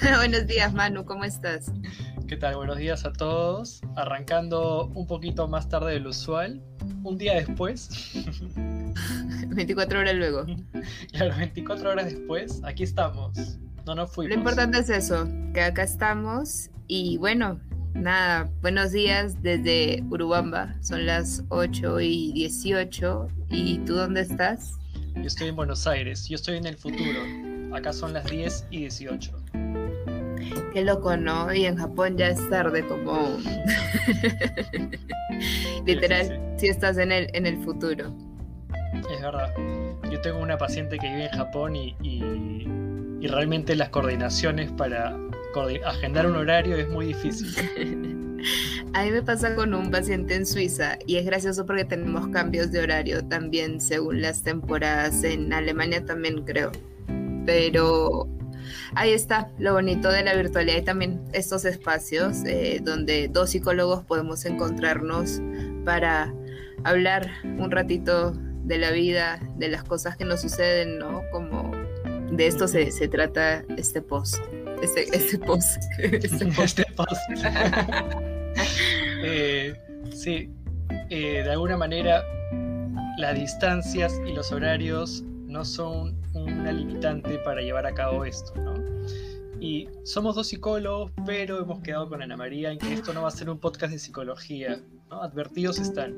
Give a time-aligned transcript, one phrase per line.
[0.16, 1.70] Buenos días, Manu, ¿cómo estás?
[2.26, 2.56] ¿Qué tal?
[2.56, 3.80] Buenos días a todos.
[3.96, 6.62] Arrancando un poquito más tarde de lo usual,
[7.02, 8.12] un día después.
[9.48, 10.46] 24 horas luego.
[11.12, 13.58] Claro, 24 horas después, aquí estamos.
[13.86, 14.34] No nos fuimos.
[14.34, 17.60] Lo importante es eso, que acá estamos y bueno,
[17.94, 20.74] nada, buenos días desde Urubamba.
[20.82, 23.28] Son las 8 y 18.
[23.50, 24.72] ¿Y tú dónde estás?
[25.14, 27.20] Yo estoy en Buenos Aires, yo estoy en el futuro.
[27.72, 29.43] Acá son las 10 y 18.
[30.74, 31.54] Qué loco, ¿no?
[31.54, 33.38] Y en Japón ya es tarde, como.
[35.86, 38.12] Literal, si estás en el, en el futuro.
[39.14, 39.54] Es verdad.
[40.10, 42.66] Yo tengo una paciente que vive en Japón y, y,
[43.20, 45.16] y realmente las coordinaciones para
[45.86, 47.54] agendar un horario es muy difícil.
[48.92, 52.72] A mí me pasa con un paciente en Suiza y es gracioso porque tenemos cambios
[52.72, 55.22] de horario también según las temporadas.
[55.22, 56.72] En Alemania también creo.
[57.46, 58.28] Pero
[58.94, 64.04] ahí está lo bonito de la virtualidad y también estos espacios eh, donde dos psicólogos
[64.04, 65.40] podemos encontrarnos
[65.84, 66.32] para
[66.84, 68.32] hablar un ratito
[68.64, 71.22] de la vida, de las cosas que nos suceden, ¿no?
[71.32, 71.72] Como
[72.30, 74.36] de esto se, se trata este post.
[74.82, 75.82] Este, este post.
[75.98, 76.78] Este post.
[76.78, 77.20] Este post.
[79.24, 79.74] eh,
[80.12, 80.50] sí,
[81.10, 82.22] eh, de alguna manera
[83.18, 88.74] las distancias y los horarios no son una limitante para llevar a cabo esto, ¿no?
[89.60, 93.28] Y somos dos psicólogos, pero hemos quedado con Ana María en que esto no va
[93.28, 95.22] a ser un podcast de psicología, ¿no?
[95.22, 96.14] Advertidos están.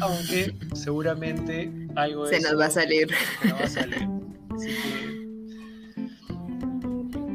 [0.00, 3.08] Aunque seguramente algo se nos va a salir.
[3.40, 4.08] Se nos va a salir.
[4.50, 5.12] Así que...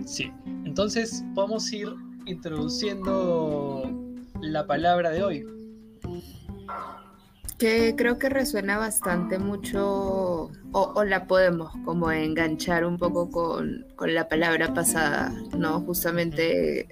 [0.08, 0.32] Sí.
[0.66, 1.89] Entonces podemos ir
[2.26, 3.92] introduciendo
[4.42, 5.56] la palabra de hoy.
[7.58, 14.27] Que creo que resuena bastante mucho, o, la podemos como enganchar un poco con, la
[14.30, 15.81] palabra pasada, ¿no?
[15.81, 16.88] Justamente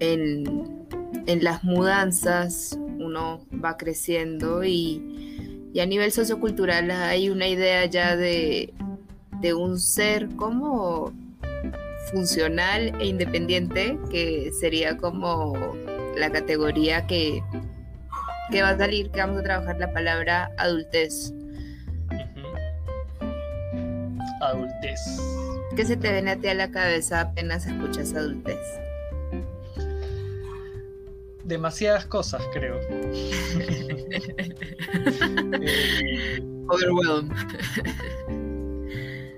[0.00, 0.86] en,
[1.26, 8.74] las mudanzas uno va creciendo y, y, a nivel sociocultural hay una idea ya de,
[9.40, 11.12] de un ser como
[12.12, 15.54] funcional e independiente, que sería como
[16.16, 17.42] la categoría que,
[18.50, 21.32] que va a salir, que vamos a trabajar la palabra adultez.
[24.40, 25.00] Adultez.
[25.76, 28.58] ¿Qué se te viene a ti a la cabeza apenas escuchas adultez?
[31.44, 32.80] Demasiadas cosas, creo.
[35.62, 37.32] eh, Overwhelmed.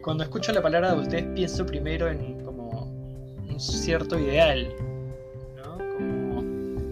[0.02, 2.42] Cuando escucho la palabra adultez pienso primero en
[3.58, 4.74] cierto ideal,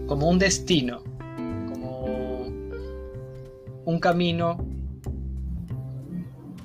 [0.07, 1.10] como, un destino, como
[3.85, 4.57] un camino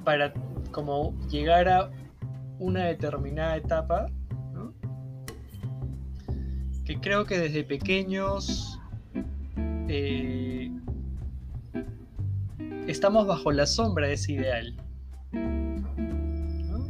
[0.05, 0.33] para
[0.71, 1.91] como llegar a
[2.59, 4.07] una determinada etapa,
[6.85, 8.79] que creo que desde pequeños
[9.89, 10.71] eh,
[12.87, 14.77] estamos bajo la sombra de ese ideal.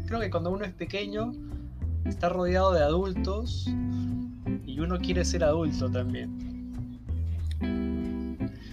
[0.06, 1.32] Creo que cuando uno es pequeño
[2.04, 3.66] está rodeado de adultos
[4.64, 6.55] y uno quiere ser adulto también.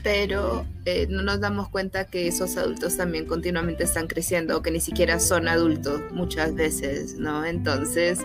[0.03, 4.69] Pero eh, no nos damos cuenta que esos adultos también continuamente están creciendo, o que
[4.69, 7.45] ni siquiera son adultos muchas veces, ¿no?
[7.45, 8.19] Entonces,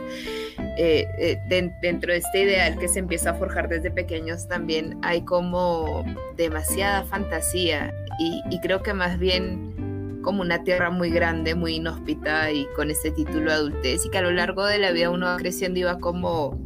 [0.76, 5.22] eh, eh, dentro de este ideal que se empieza a forjar desde pequeños también hay
[5.22, 6.04] como
[6.36, 12.66] demasiada fantasía y, creo que más bien como una tierra muy grande, muy inhóspita y
[12.74, 15.36] con ese título de adultez y que a lo largo de la vida uno va
[15.36, 16.58] creciendo y va como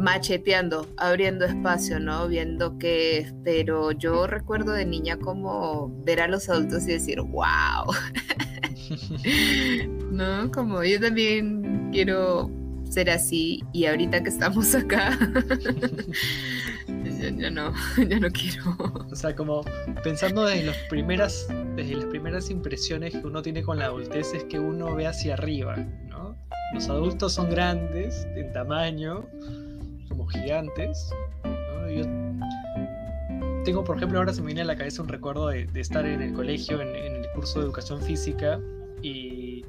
[0.00, 2.26] macheteando, abriendo espacio, ¿no?
[2.26, 7.92] Viendo que, pero yo recuerdo de niña como ver a los adultos y decir, wow,
[10.10, 10.50] ¿no?
[10.50, 12.50] Como yo también quiero
[12.90, 15.16] ser así y ahorita que estamos acá,
[17.38, 17.72] ya, no,
[18.08, 18.76] ya no quiero.
[19.10, 19.62] O sea, como
[20.02, 21.46] pensando desde las primeras,
[21.76, 25.34] desde las primeras impresiones que uno tiene con la adultez es que uno ve hacia
[25.34, 25.76] arriba,
[26.08, 26.36] ¿no?
[26.74, 29.26] Los adultos son grandes en tamaño,
[30.30, 31.10] gigantes,
[31.94, 32.04] Yo
[33.64, 36.22] tengo, por ejemplo, ahora se me viene a la cabeza un recuerdo de, estar en
[36.22, 38.58] el colegio, en, en el curso de educación física,
[39.02, 39.64] y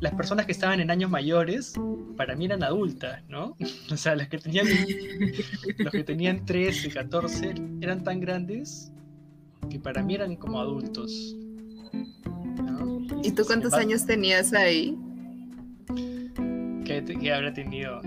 [0.00, 1.74] las personas que estaban en años mayores,
[2.16, 3.56] para mí eran adultas, ¿no?
[3.92, 4.66] O sea, las que tenían,
[5.78, 8.92] los que tenían 13, 14, eran tan grandes
[9.68, 11.36] que para mí eran como adultos.
[13.22, 14.96] ¿Y tú cuántos años tenías ahí?
[16.84, 18.00] Que, que habrá tenido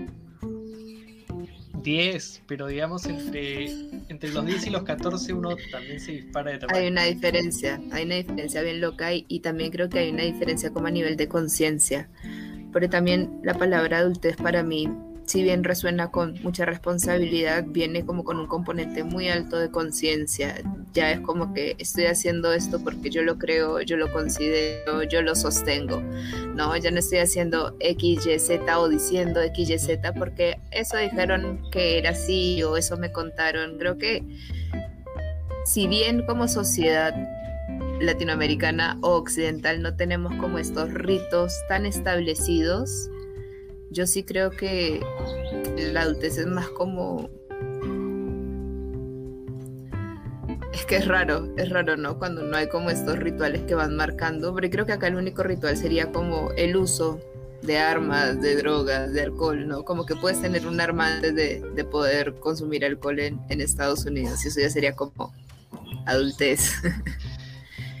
[1.84, 3.66] 10, pero digamos entre,
[4.08, 6.80] entre los 10 y los 14 uno también se dispara de tamaño.
[6.80, 10.24] Hay una diferencia, hay una diferencia bien loca y, y también creo que hay una
[10.24, 12.08] diferencia como a nivel de conciencia,
[12.72, 14.88] pero también la palabra adultez para mí
[15.26, 20.56] si bien resuena con mucha responsabilidad, viene como con un componente muy alto de conciencia.
[20.92, 25.22] Ya es como que estoy haciendo esto porque yo lo creo, yo lo considero, yo
[25.22, 26.02] lo sostengo.
[26.54, 30.98] No, ya no estoy haciendo X, Y, Z o diciendo X, Y, Z porque eso
[30.98, 33.78] dijeron que era así o eso me contaron.
[33.78, 34.22] Creo que
[35.64, 37.14] si bien como sociedad
[38.00, 43.08] latinoamericana o occidental no tenemos como estos ritos tan establecidos,
[43.94, 45.00] yo sí creo que
[45.92, 47.30] la adultez es más como...
[50.72, 52.18] Es que es raro, es raro, ¿no?
[52.18, 55.44] Cuando no hay como estos rituales que van marcando, pero creo que acá el único
[55.44, 57.20] ritual sería como el uso
[57.62, 59.84] de armas, de drogas, de alcohol, ¿no?
[59.84, 64.44] Como que puedes tener un arma antes de, poder consumir alcohol en, en Estados Unidos
[64.44, 65.32] y eso ya sería como
[66.06, 66.72] adultez.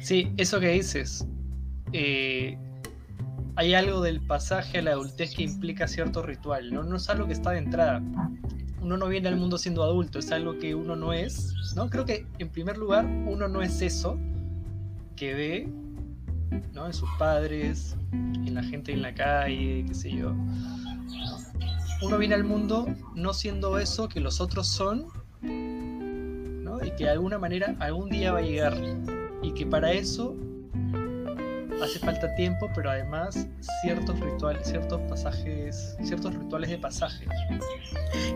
[0.04, 1.24] Sí, eso que dices.
[1.94, 2.58] Eh,
[3.56, 6.82] hay algo del pasaje a la adultez que implica cierto ritual, ¿no?
[6.82, 8.02] No es algo que está de entrada.
[8.80, 11.88] Uno no viene al mundo siendo adulto, es algo que uno no es, ¿no?
[11.88, 14.18] Creo que en primer lugar uno no es eso
[15.16, 15.72] que ve,
[16.72, 16.86] ¿no?
[16.86, 20.34] En sus padres, en la gente en la calle, qué sé yo.
[22.02, 25.06] Uno viene al mundo no siendo eso que los otros son,
[25.42, 26.84] ¿no?
[26.84, 28.76] Y que de alguna manera algún día va a llegar.
[29.42, 30.36] Y que para eso
[31.82, 33.46] hace falta tiempo, pero además
[33.82, 37.26] ciertos rituales, ciertos pasajes, ciertos rituales de pasaje.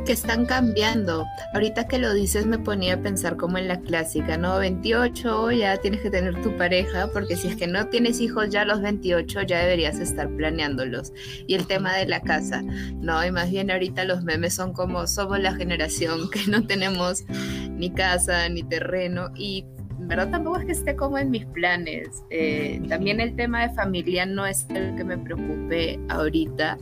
[0.05, 1.25] Que están cambiando.
[1.55, 4.58] Ahorita que lo dices me ponía a pensar como en la clásica, ¿no?
[4.58, 8.62] 28 ya tienes que tener tu pareja, porque si es que no tienes hijos ya
[8.62, 11.12] a los 28 ya deberías estar planeándolos.
[11.46, 13.25] Y el tema de la casa, ¿no?
[13.25, 17.90] Y más bien ahorita los memes son como somos la generación que no tenemos ni
[17.90, 19.64] casa ni terreno y
[20.09, 22.25] verdad tampoco es que esté como en mis planes.
[22.31, 26.79] Eh, también el tema de familia no es el que me preocupe ahorita.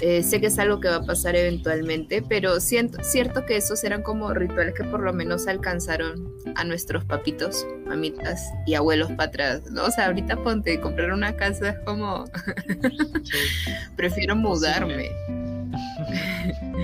[0.00, 3.84] Eh, sé que es algo que va a pasar eventualmente, pero siento, cierto que esos
[3.84, 9.24] eran como rituales que por lo menos alcanzaron a nuestros papitos, mamitas y abuelos para
[9.28, 9.84] atrás, ¿no?
[9.84, 12.24] O sea, ahorita ponte, comprar una casa es como...
[13.96, 15.10] Prefiero mudarme.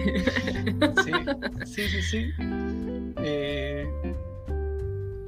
[1.67, 2.03] sí, sí, sí.
[2.03, 2.32] sí.
[3.23, 3.87] Eh,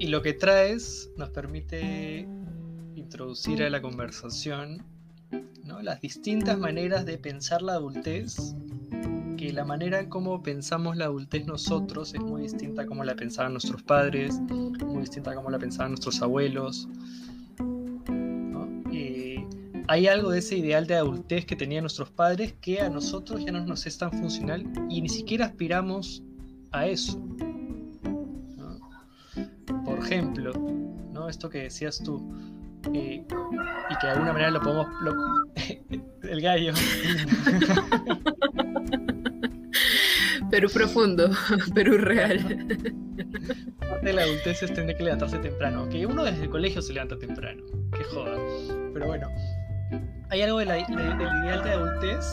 [0.03, 2.27] y lo que traes nos permite
[2.97, 4.83] introducir a la conversación
[5.63, 5.81] ¿no?
[5.81, 8.53] las distintas maneras de pensar la adultez,
[9.37, 13.15] que la manera en cómo pensamos la adultez nosotros es muy distinta a cómo la
[13.15, 16.89] pensaban nuestros padres, muy distinta a cómo la pensaban nuestros abuelos.
[19.89, 23.53] hay algo de ese ideal de adultez que tenían nuestros padres que a nosotros ya
[23.53, 26.25] no nos es tan funcional y ni siquiera aspiramos
[26.73, 27.23] a eso
[30.03, 30.53] ejemplo,
[31.13, 31.29] ¿no?
[31.29, 32.35] Esto que decías tú,
[32.93, 33.25] eh,
[33.91, 34.87] y que de alguna manera lo podemos...
[36.23, 36.73] el gallo.
[40.53, 41.31] Perú profundo,
[41.75, 42.39] Perú real.
[43.79, 46.93] Parte de la adultez es tener que levantarse temprano, que uno desde el colegio se
[46.93, 47.63] levanta temprano,
[47.97, 48.37] que joda.
[48.93, 49.29] Pero bueno,
[50.29, 50.85] hay algo de la, del
[51.45, 52.27] ideal de adultez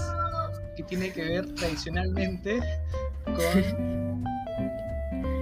[0.75, 2.59] que tiene que ver tradicionalmente
[3.25, 4.25] con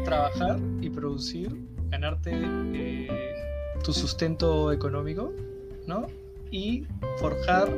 [0.06, 1.56] trabajar y producir
[1.90, 3.08] ganarte eh,
[3.84, 5.34] tu sustento económico,
[5.86, 6.08] ¿no?
[6.52, 6.86] Y
[7.18, 7.70] forjar,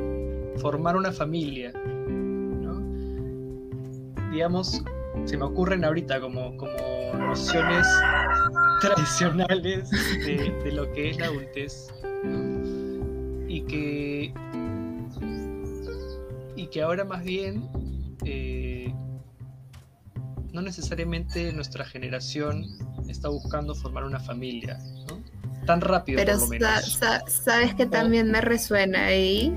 [0.58, 2.80] formar una familia, ¿no?
[4.30, 4.82] Digamos,
[5.24, 6.72] se me ocurren ahorita como, como
[7.18, 7.86] nociones
[8.80, 9.90] tradicionales
[10.24, 11.88] de, lo que es la adultez,
[13.48, 14.32] Y que,
[16.56, 17.68] y que ahora más bien
[18.24, 18.94] eh,
[20.52, 22.66] no necesariamente nuestra generación
[23.08, 24.78] está buscando formar una familia,
[25.08, 25.20] ¿no?
[25.66, 27.00] Tan rápido Pero por lo menos.
[27.28, 29.54] sabes que también me resuena ahí,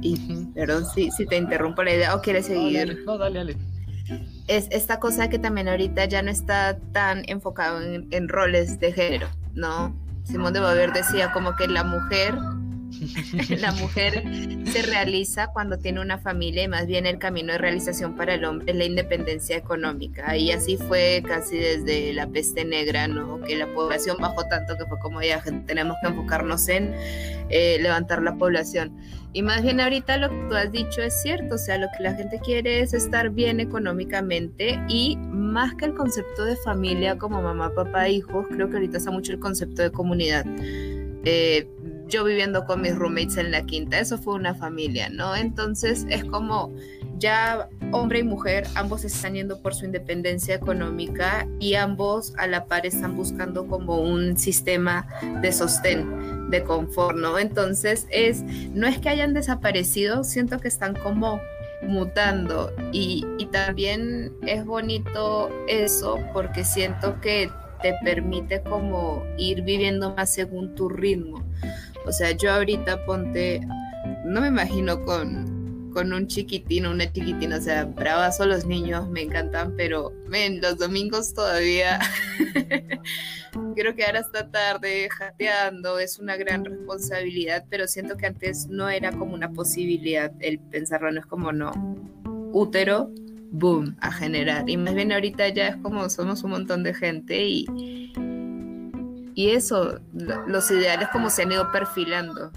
[0.00, 3.02] y, perdón si, si te interrumpo la idea o quieres seguir.
[3.06, 3.56] No, dale, dale.
[4.48, 8.92] Es esta cosa que también ahorita ya no está tan enfocado en, en roles de
[8.92, 9.94] género, ¿no?
[10.24, 12.34] Simón de Beauvoir decía como que la mujer
[13.60, 14.22] la mujer
[14.66, 18.44] se realiza cuando tiene una familia y más bien el camino de realización para el
[18.44, 20.36] hombre es la independencia económica.
[20.36, 23.40] Y así fue casi desde la peste negra, ¿no?
[23.40, 26.94] Que la población bajó tanto que fue como ya tenemos que enfocarnos en
[27.48, 28.96] eh, levantar la población.
[29.34, 32.02] Y más bien ahorita lo que tú has dicho es cierto, o sea, lo que
[32.02, 37.40] la gente quiere es estar bien económicamente y más que el concepto de familia como
[37.40, 40.44] mamá, papá, hijos, creo que ahorita está mucho el concepto de comunidad.
[41.24, 41.66] Eh,
[42.12, 45.34] yo viviendo con mis roommates en la quinta, eso fue una familia, ¿no?
[45.34, 46.74] Entonces es como
[47.18, 52.66] ya hombre y mujer, ambos están yendo por su independencia económica y ambos a la
[52.66, 55.06] par están buscando como un sistema
[55.40, 57.38] de sostén, de confort, ¿no?
[57.38, 61.40] Entonces es, no es que hayan desaparecido, siento que están como
[61.82, 67.50] mutando y, y también es bonito eso porque siento que
[67.82, 71.42] te permite como ir viviendo más según tu ritmo.
[72.06, 73.60] O sea, yo ahorita ponte,
[74.24, 79.22] no me imagino con, con un chiquitín una chiquitina, o sea, bravas los niños, me
[79.22, 82.00] encantan, pero ven, los domingos todavía
[83.74, 89.12] quiero quedar hasta tarde jateando, es una gran responsabilidad, pero siento que antes no era
[89.12, 91.72] como una posibilidad el pensarlo, no es como no,
[92.52, 93.10] útero,
[93.50, 94.68] boom, a generar.
[94.68, 97.66] Y más bien ahorita ya es como somos un montón de gente y,
[99.34, 100.00] y eso,
[100.46, 102.50] los ideales como se han ido perfilando.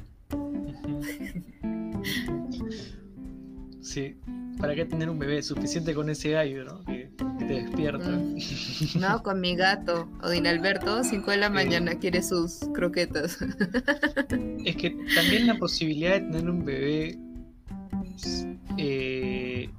[3.82, 4.18] Sí,
[4.60, 5.42] ¿para qué tener un bebé?
[5.42, 6.84] Suficiente con ese gallo, ¿no?
[6.86, 8.10] Que, te despierta.
[8.10, 8.38] Mm.
[9.00, 13.38] No, con mi gato, Odin Alberto, 5 de la mañana quiere sus croquetas.
[14.66, 17.20] Es que también la posibilidad de tener un bebé
[18.78, 19.70] eh,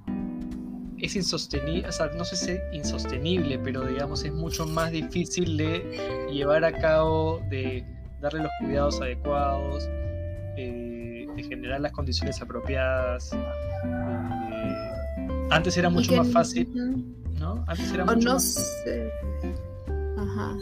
[0.99, 5.57] es insostenible, o sea, no sé si es insostenible, pero digamos es mucho más difícil
[5.57, 7.85] de llevar a cabo, de
[8.21, 9.85] darle los cuidados adecuados,
[10.57, 13.33] eh, de generar las condiciones apropiadas.
[13.33, 14.87] Eh,
[15.51, 16.69] antes era mucho más fácil,
[17.39, 17.65] ¿no?
[17.67, 18.45] Antes era mucho no más...
[18.85, 19.11] Sé.
[20.17, 20.57] Ajá.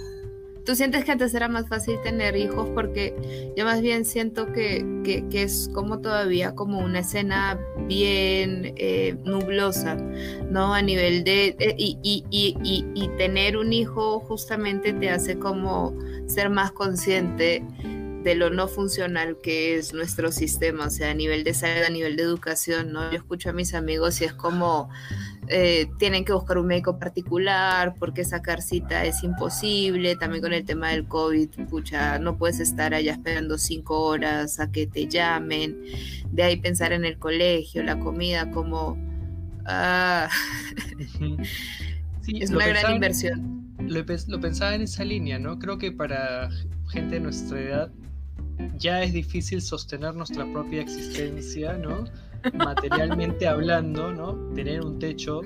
[0.64, 2.70] ¿Tú sientes que antes era más fácil tener hijos?
[2.74, 3.14] Porque
[3.56, 9.96] yo más bien siento que, que, es como todavía como una escena bien eh, nublosa,
[10.50, 10.72] ¿no?
[10.72, 11.48] A nivel de...
[11.58, 15.94] Eh, y, y, y, y, tener un hijo justamente te hace como
[16.26, 17.62] ser más consciente
[18.24, 21.90] de lo no funcional que es nuestro sistema, o sea, a nivel de salud, a
[21.90, 23.10] nivel de educación, ¿no?
[23.10, 24.88] Yo escucho a mis amigos y es como
[25.48, 30.64] eh, tienen que buscar un médico particular porque sacar cita es imposible, también con el
[30.64, 35.76] tema del COVID, pucha, no puedes estar allá esperando cinco horas a que te llamen,
[36.30, 38.96] de ahí pensar en el colegio, la comida, como...
[39.66, 40.30] Ah,
[42.26, 43.76] es una gran inversión.
[43.80, 45.58] Lo, lo pensaba en esa línea, ¿no?
[45.58, 46.48] Creo que para
[46.88, 47.92] gente de nuestra edad
[48.78, 52.04] ya es difícil sostener nuestra propia existencia, ¿no?
[52.52, 54.34] materialmente hablando, ¿no?
[54.54, 55.42] Tener un techo,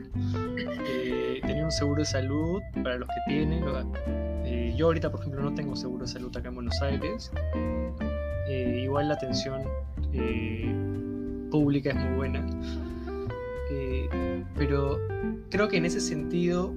[0.58, 3.64] eh, tener un seguro de salud para los que tienen.
[4.44, 7.30] Eh, yo ahorita, por ejemplo, no tengo seguro de salud acá en Buenos Aires.
[8.48, 9.62] Eh, igual la atención
[11.50, 12.46] pública es muy buena.
[14.56, 14.98] pero
[15.50, 16.75] creo que en ese sentido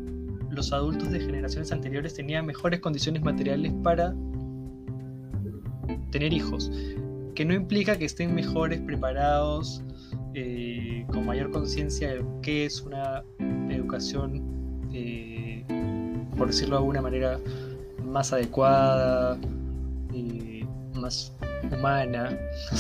[0.49, 4.13] los adultos de generaciones anteriores tenían mejores condiciones materiales para
[6.11, 6.71] tener hijos,
[7.35, 9.81] que no implica que estén mejores preparados
[10.33, 13.23] eh, con mayor conciencia de qué es una
[13.69, 15.63] educación, eh,
[16.37, 17.39] por decirlo de alguna manera,
[18.05, 19.37] más adecuada,
[20.13, 21.33] y más
[21.71, 22.37] humana.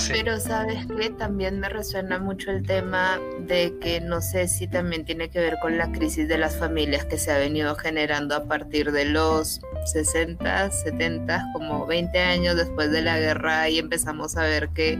[0.09, 5.05] Pero sabes que también me resuena mucho el tema de que no sé si también
[5.05, 8.45] tiene que ver con la crisis de las familias que se ha venido generando a
[8.45, 14.43] partir de los 60, 70, como 20 años después de la guerra y empezamos a
[14.43, 14.97] ver que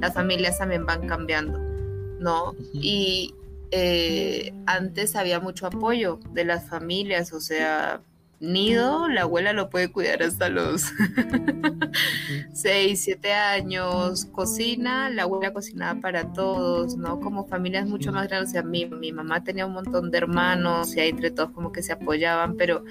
[0.00, 1.72] las familias también van cambiando
[2.22, 2.54] ¿no?
[2.72, 3.34] Y
[3.70, 8.00] eh, antes había mucho apoyo de las familias, o sea,
[8.42, 10.92] nido, la abuela lo puede cuidar hasta los
[12.52, 17.20] 6, 7 años, cocina, la abuela cocinaba para todos, ¿no?
[17.20, 20.94] Como familias mucho más grandes, o sea, mi, mi mamá tenía un montón de hermanos
[20.96, 22.84] y ahí entre todos como que se apoyaban, pero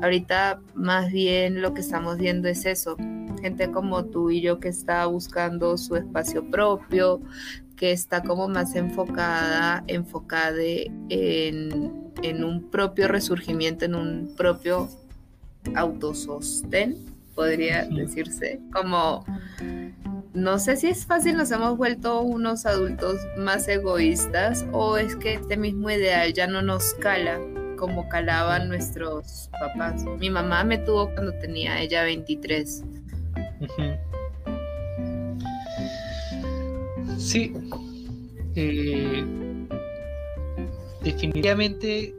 [0.00, 2.96] ahorita más bien lo que estamos viendo es eso,
[3.40, 7.20] gente como tú y yo que está buscando su espacio propio,
[7.76, 10.62] que está como más enfocada, enfocada
[11.08, 14.88] en, en un propio resurgimiento, en un propio
[15.74, 16.96] autosostén,
[17.34, 19.24] podría decirse, como
[20.34, 25.34] no sé si es fácil, nos hemos vuelto unos adultos más egoístas o es que
[25.34, 27.38] este mismo ideal ya no nos cala
[27.76, 30.04] como calaban nuestros papás.
[30.18, 32.84] Mi mamá me tuvo cuando tenía ella 23.
[37.18, 37.52] Sí.
[38.54, 39.51] Eh,
[41.02, 42.14] definitivamente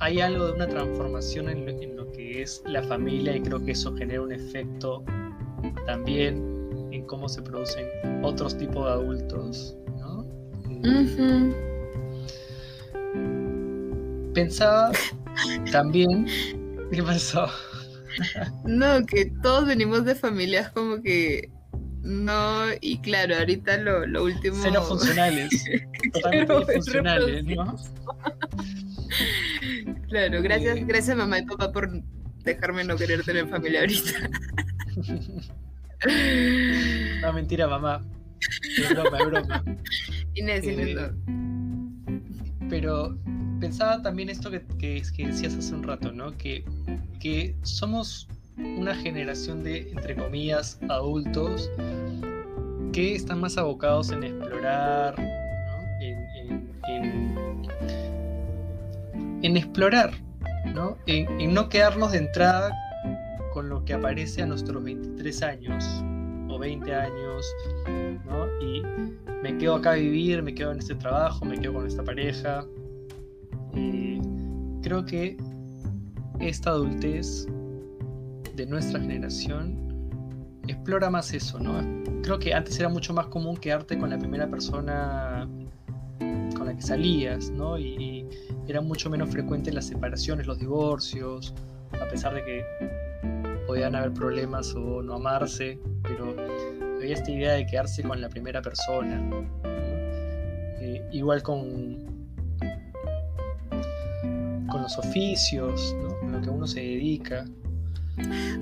[0.00, 3.94] hay algo de una transformación en lo, que es la familia y creo que eso
[3.96, 5.04] genera un efecto
[5.86, 6.36] también
[6.92, 7.86] en cómo se producen
[8.22, 9.76] otros tipos de adultos.
[9.98, 10.26] ¿no?
[14.34, 14.92] Pensaba
[15.72, 16.26] también,
[16.92, 17.46] ¿qué pasó?
[18.64, 21.50] no, que todos venimos de familias como que
[22.04, 24.56] No, y claro, ahorita lo, lo último.
[24.60, 25.48] Cero funcionales.
[26.12, 27.76] Totalmente funcionales, ¿no?
[30.08, 30.84] Claro, gracias, eh.
[30.86, 31.90] gracias mamá y papá por
[32.44, 34.10] dejarme no querer tener familia ahorita.
[37.22, 38.04] No, mentira, mamá.
[38.76, 39.64] Es broma, es broma.
[40.34, 41.10] Inés, Inés, eh,
[42.68, 43.18] Pero
[43.58, 46.36] pensaba también esto que, que, que, decías hace un rato, ¿no?
[46.36, 46.62] Que,
[47.20, 51.70] que somos una generación de, entre comillas, adultos
[52.92, 55.24] que están más abocados en explorar, ¿no?
[59.42, 60.12] en, explorar,
[60.74, 60.96] ¿no?
[61.06, 62.72] En, no quedarnos de entrada
[63.52, 65.84] con lo que aparece a nuestros 23 años
[66.48, 67.44] o 20 años,
[68.26, 68.46] ¿no?
[68.62, 68.82] Y
[69.42, 72.64] me quedo acá a vivir, me quedo en este trabajo, me quedo con esta pareja.
[73.74, 74.22] Eh,
[74.82, 75.36] creo que
[76.38, 77.46] esta adultez
[78.54, 79.84] de nuestra generación
[80.68, 81.74] explora más eso, ¿no?
[82.22, 85.48] Creo que antes era mucho más común quedarte con la primera persona
[86.56, 87.78] con la que salías, ¿no?
[87.78, 88.26] Y,
[88.66, 91.52] era mucho menos frecuente las separaciones, los divorcios,
[92.00, 92.64] a pesar de que
[93.66, 96.34] podían haber problemas o no amarse, pero
[96.96, 99.22] había esta idea de quedarse con la primera persona.
[100.80, 102.26] Eh, igual con,
[104.70, 106.30] con los oficios, ¿no?
[106.30, 107.44] lo que uno se dedica.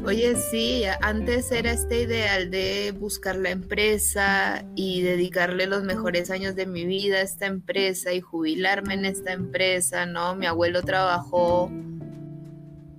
[0.04, 6.56] Oye, sí, antes era este ideal de buscar la empresa y dedicarle los mejores años
[6.56, 10.34] de mi vida a esta empresa y jubilarme en esta empresa, ¿no?
[10.34, 11.70] Mi abuelo trabajó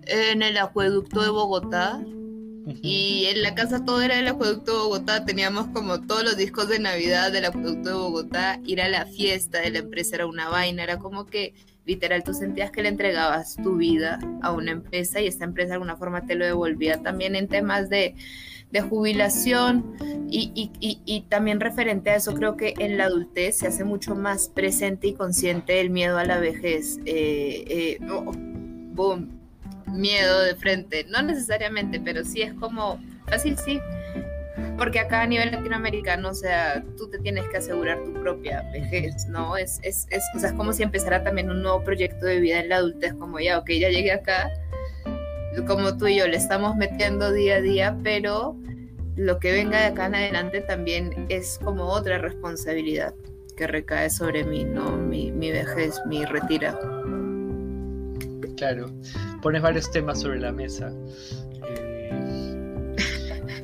[0.06, 2.02] en el acueducto de Bogotá
[2.82, 6.70] y en la casa todo era el acueducto de Bogotá, teníamos como todos los discos
[6.70, 10.48] de Navidad del acueducto de Bogotá, ir a la fiesta de la empresa era una
[10.48, 11.54] vaina, era como que
[11.86, 15.74] literal tú sentías que le entregabas tu vida a una empresa y esta empresa de
[15.74, 18.16] alguna forma te lo devolvía también en temas de,
[18.90, 19.96] jubilación
[20.32, 25.06] y, también referente a eso creo que en la adultez se hace mucho más presente
[25.08, 26.98] y consciente el miedo a la vejez.
[27.06, 29.30] Eh, eh, boom,
[29.86, 33.80] miedo de frente, no necesariamente, pero sí es como fácil, sí
[34.78, 39.28] porque acá a nivel latinoamericano, o sea, tú te tienes que asegurar tu propia vejez,
[39.28, 39.58] ¿no?
[39.58, 42.70] Es, es, es, o sea, como si empezara también un nuevo proyecto de vida en
[42.70, 44.52] la adultez, como ya, ok, ya llegué acá,
[45.68, 48.58] como tú y yo le estamos metiendo día a día, pero
[49.16, 53.14] lo que venga de acá en adelante también es como otra responsabilidad
[53.56, 54.98] que recae sobre mí, ¿no?
[54.98, 56.78] Mi, mi vejez, mi retira.
[58.58, 58.88] Claro,
[59.42, 60.92] pones varios temas sobre la mesa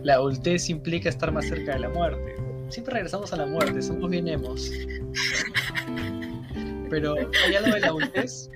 [0.03, 2.35] la adultez implica estar más cerca de la muerte.
[2.69, 4.71] Siempre regresamos a la muerte, somos bien emos.
[6.89, 8.49] Pero hay algo de la adultez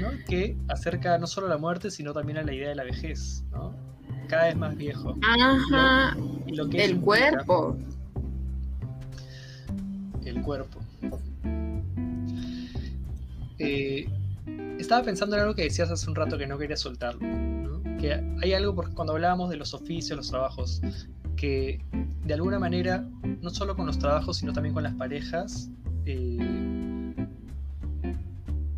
[0.00, 0.10] ¿no?
[0.28, 3.44] que acerca no solo a la muerte, sino también a la idea de la vejez,
[3.50, 3.74] ¿no?
[4.28, 5.16] Cada vez más viejo.
[5.22, 6.16] Ajá.
[6.72, 7.76] el cuerpo.
[10.24, 10.80] El cuerpo.
[13.58, 14.08] Eh,
[14.78, 17.51] estaba pensando en algo que decías hace un rato que no quería soltarlo
[18.02, 20.82] que hay algo, porque cuando hablábamos de los oficios, los trabajos,
[21.36, 21.80] que
[22.24, 23.06] de alguna manera,
[23.40, 25.70] no solo con los trabajos, sino también con las parejas,
[26.04, 27.14] eh,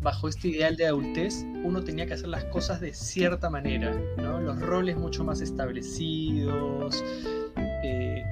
[0.01, 4.59] bajo este ideal de adultez, uno tenía que hacer las cosas de cierta manera, los
[4.61, 7.03] roles mucho más establecidos.
[7.57, 8.23] Eh,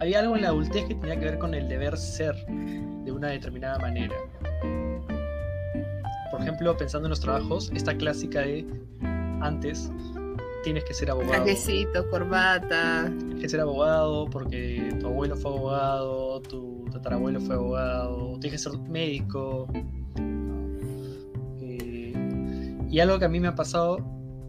[0.00, 3.28] había algo en la adultez que tenía que ver con el deber ser de una
[3.28, 4.14] determinada manera.
[6.30, 8.66] Por ejemplo, pensando en los trabajos, esta clásica de
[9.40, 9.90] antes
[10.62, 11.44] tienes que ser abogado.
[11.44, 13.12] Trajecito, corbata.
[13.18, 18.70] Tienes que ser abogado porque tu abuelo fue abogado, tu tatarabuelo fue abogado, tienes que
[18.70, 19.68] ser médico.
[21.60, 22.12] Eh,
[22.90, 23.98] y algo que a mí me ha pasado,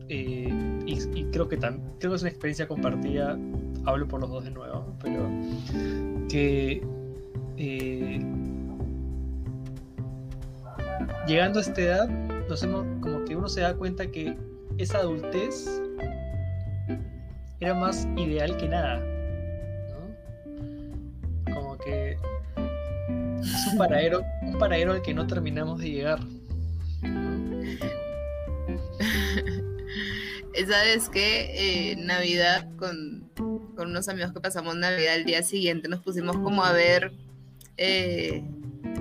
[0.10, 0.54] eh,
[0.86, 3.38] y, creo, que creo que es una experiencia compartida,
[3.86, 5.30] hablo por los dos de nuevo, pero
[6.28, 6.82] que
[7.58, 8.22] eh,
[11.28, 12.10] llegando a esta edad,
[12.50, 14.36] nos hemos, como que uno se da cuenta que
[14.78, 15.82] esa adultez
[17.62, 19.00] era más ideal que nada.
[19.92, 21.54] ¿no?
[21.54, 22.18] Como que
[23.42, 26.20] es un paradero, un paradero al que no terminamos de llegar.
[30.68, 36.02] Sabes que eh, Navidad con, con, unos amigos que pasamos Navidad al día siguiente nos
[36.02, 37.12] pusimos como a ver
[37.78, 38.44] eh,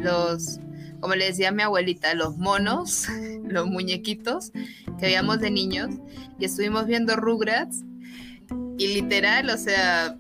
[0.00, 0.58] los
[1.00, 3.08] como le decía mi abuelita, los monos,
[3.44, 5.90] los muñequitos que veíamos de niños
[6.38, 7.84] y estuvimos viendo Rugrats
[8.80, 10.16] y literal, o sea,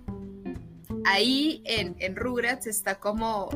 [1.06, 3.48] ahí en, en Rugrats está como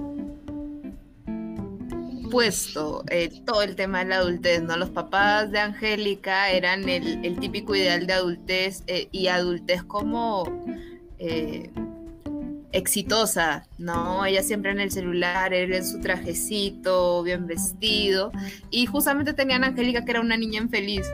[2.31, 4.79] puesto eh, todo el tema de la adultez, ¿no?
[4.79, 10.45] Los papás de Angélica eran el, típico ideal de adultez eh, y adultez como...
[11.19, 11.71] Eh,
[12.75, 14.27] exitosa, ¿no?
[14.27, 18.33] Ella siempre en el celular, él en su trajecito, bien vestido.
[18.71, 21.07] Y justamente tenían a Angélica que era una niña infeliz,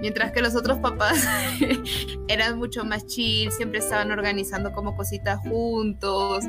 [0.00, 1.28] mientras que los otros papás
[2.28, 6.44] eran mucho más chill, siempre estaban organizando como cositas juntos,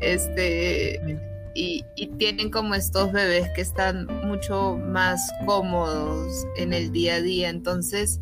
[0.00, 1.18] este
[1.58, 1.84] y,
[2.18, 7.48] tienen como estos bebés que están mucho más cómodos en el día a día.
[7.48, 8.20] Entonces,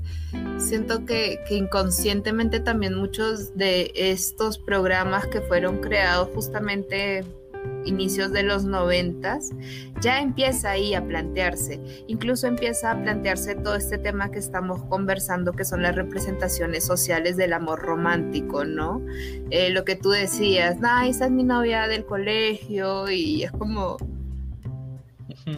[0.58, 7.24] siento que, que inconscientemente también muchos de estos programas que fueron creados justamente
[7.84, 9.50] inicios de los noventas,
[10.00, 11.80] ya empieza ahí a plantearse.
[12.08, 17.36] Incluso empieza a plantearse todo este tema que estamos conversando, que son las representaciones sociales
[17.36, 19.00] del amor romántico, ¿no?
[19.50, 23.96] Eh, lo que tú decías, nah, esa es mi novia del colegio y es como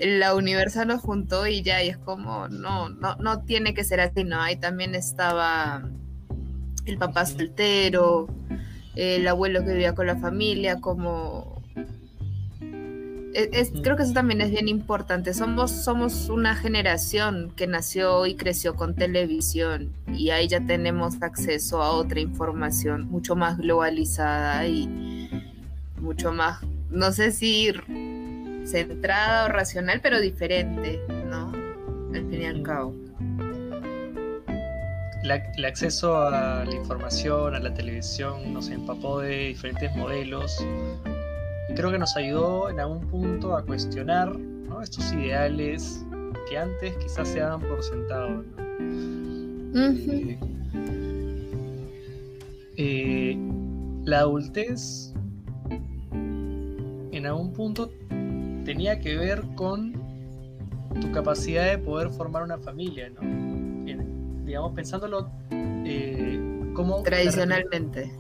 [0.01, 4.01] la universa nos juntó y ya, y es como, no, no, no tiene que ser
[4.01, 4.41] así, ¿no?
[4.41, 5.89] Ahí también estaba
[6.85, 8.29] el papá soltero,
[8.95, 11.58] el abuelo que vivía con la familia, como
[13.83, 15.35] creo que eso también es bien importante.
[15.35, 21.83] Somos, somos una generación que nació y creció con televisión y ahí ya tenemos acceso
[21.83, 24.89] a otra información mucho más globalizada y
[26.01, 26.61] mucho más,
[26.91, 27.73] no sé si
[28.65, 31.53] centrada o racional, pero diferente, ¿no?
[32.15, 32.95] Al fin y al cabo.
[35.23, 40.65] el acceso a la información, a la televisión, nos empapó de diferentes modelos,
[41.69, 44.33] y creo que nos ayudó en algún punto a cuestionar
[44.83, 46.05] estos ideales
[46.49, 48.45] que antes quizás se daban por sentado.
[49.75, 50.39] Eh,
[52.77, 53.37] eh,
[54.05, 55.13] la adultez
[55.71, 57.91] en algún punto
[58.65, 59.93] tenía que ver con
[61.01, 63.21] tu capacidad de poder formar una familia, ¿no?
[64.45, 66.41] digamos, pensándolo eh,
[66.75, 67.03] como...
[67.03, 68.11] Tradicionalmente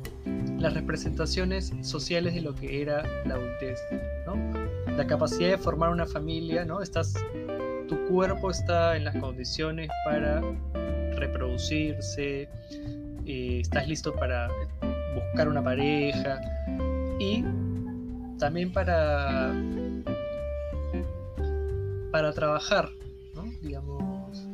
[0.58, 3.78] las representaciones sociales de lo que era la adultez,
[4.26, 4.34] ¿no?
[4.96, 6.82] La capacidad de formar una familia, ¿no?
[6.82, 7.14] Estás,
[7.88, 10.42] tu cuerpo está en las condiciones para
[11.14, 12.48] reproducirse,
[13.26, 14.48] eh, estás listo para
[15.14, 16.40] buscar una pareja
[17.20, 17.44] y
[18.38, 19.52] también para
[22.10, 22.88] para trabajar,
[23.34, 23.44] ¿no?
[23.62, 24.48] Digamos.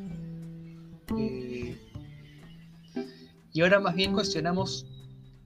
[1.17, 1.79] Eh,
[3.53, 4.87] y ahora más bien cuestionamos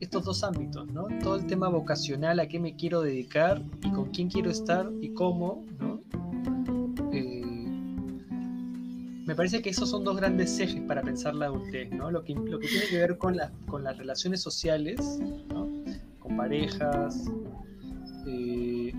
[0.00, 1.08] estos dos ámbitos, ¿no?
[1.22, 5.10] Todo el tema vocacional, a qué me quiero dedicar y con quién quiero estar y
[5.10, 6.00] cómo, ¿no?
[7.12, 7.42] Eh,
[9.26, 12.10] me parece que esos son dos grandes ejes para pensar la adultez, ¿no?
[12.10, 15.68] Lo que, lo que tiene que ver con, con las relaciones sociales, ¿no?
[16.20, 17.24] Con parejas,
[18.26, 18.92] eh,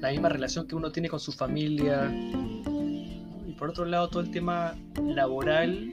[0.00, 2.10] la misma relación que uno tiene con su familia,
[3.46, 5.92] y por otro lado todo el tema laboral,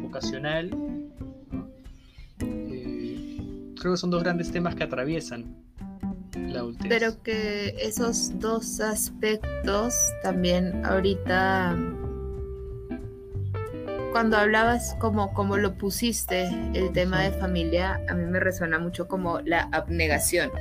[0.00, 0.70] vocacional,
[3.82, 5.56] creo que son dos grandes temas que atraviesan
[6.36, 6.86] la adultez.
[6.88, 9.92] Pero que esos dos aspectos
[10.22, 11.76] también ahorita,
[14.12, 19.08] cuando hablabas como, como lo pusiste, el tema de familia, a mí me resuena mucho
[19.08, 20.52] como la abnegación.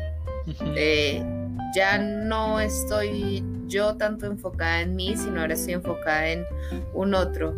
[1.76, 6.44] ya no estoy yo tanto enfocada en mí, sino ahora estoy enfocada en
[6.96, 7.54] un otro,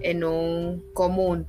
[0.00, 1.46] en un común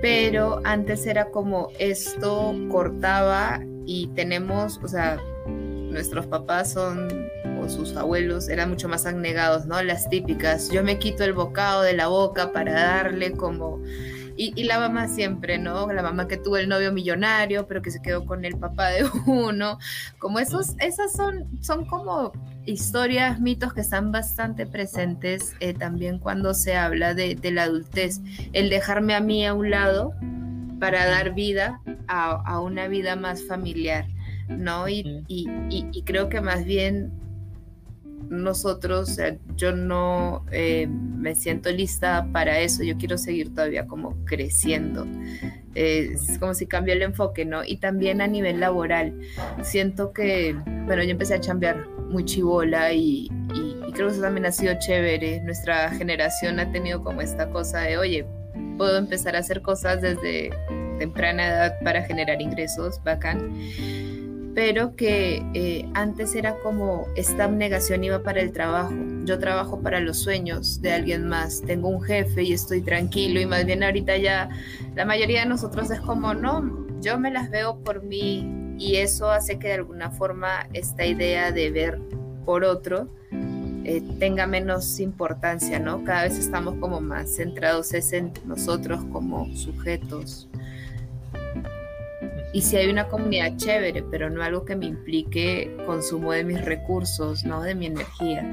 [0.00, 7.08] pero antes era como esto cortaba y tenemos, o sea, nuestros papás son
[7.60, 9.82] o sus abuelos eran mucho más abnegados, ¿no?
[9.82, 13.80] Las típicas, yo me quito el bocado de la boca para darle como...
[14.36, 15.92] Y, la mamá siempre, ¿no?
[15.92, 19.04] La mamá que tuvo el novio millonario, pero que se quedó con el papá de
[19.26, 19.78] uno.
[20.18, 22.32] Como esos, esas son, son como
[22.64, 28.20] historias, mitos que están bastante presentes eh, también cuando se habla de, la adultez.
[28.52, 30.12] El dejarme a mí a un lado
[30.78, 34.06] para dar vida a, una vida más familiar,
[34.48, 34.88] ¿no?
[34.88, 37.12] Y, y, creo que más bien
[38.28, 39.18] nosotros,
[39.56, 45.06] yo no eh, me siento lista para eso, yo quiero seguir todavía como creciendo.
[45.74, 47.64] es como si cambió el enfoque, ¿no?
[47.64, 49.14] Y también a nivel laboral,
[49.62, 50.54] siento que,
[50.86, 54.74] bueno, yo empecé a chambear muy chivola y, y, creo que eso también ha sido
[54.78, 55.40] chévere.
[55.42, 58.26] Nuestra generación ha tenido como esta cosa de, oye,
[58.76, 60.50] puedo empezar a hacer cosas desde
[60.98, 63.50] temprana edad para generar ingresos, bacán
[64.54, 68.92] pero que eh, antes era como esta abnegación iba para el trabajo.
[69.24, 73.46] Yo trabajo para los sueños de alguien más, tengo un jefe y estoy tranquilo y
[73.46, 74.48] más bien ahorita ya
[74.94, 79.30] la mayoría de nosotros es como, no, yo me las veo por mí y eso
[79.30, 82.00] hace que de alguna forma esta idea de ver
[82.44, 83.08] por otro
[83.84, 86.02] eh, tenga menos importancia, ¿no?
[86.04, 90.49] Cada vez estamos como más centrados en nosotros como sujetos
[92.52, 96.64] Y si hay una comunidad chévere, pero no algo que me implique consumo de mis
[96.64, 98.44] recursos, no de mi energía.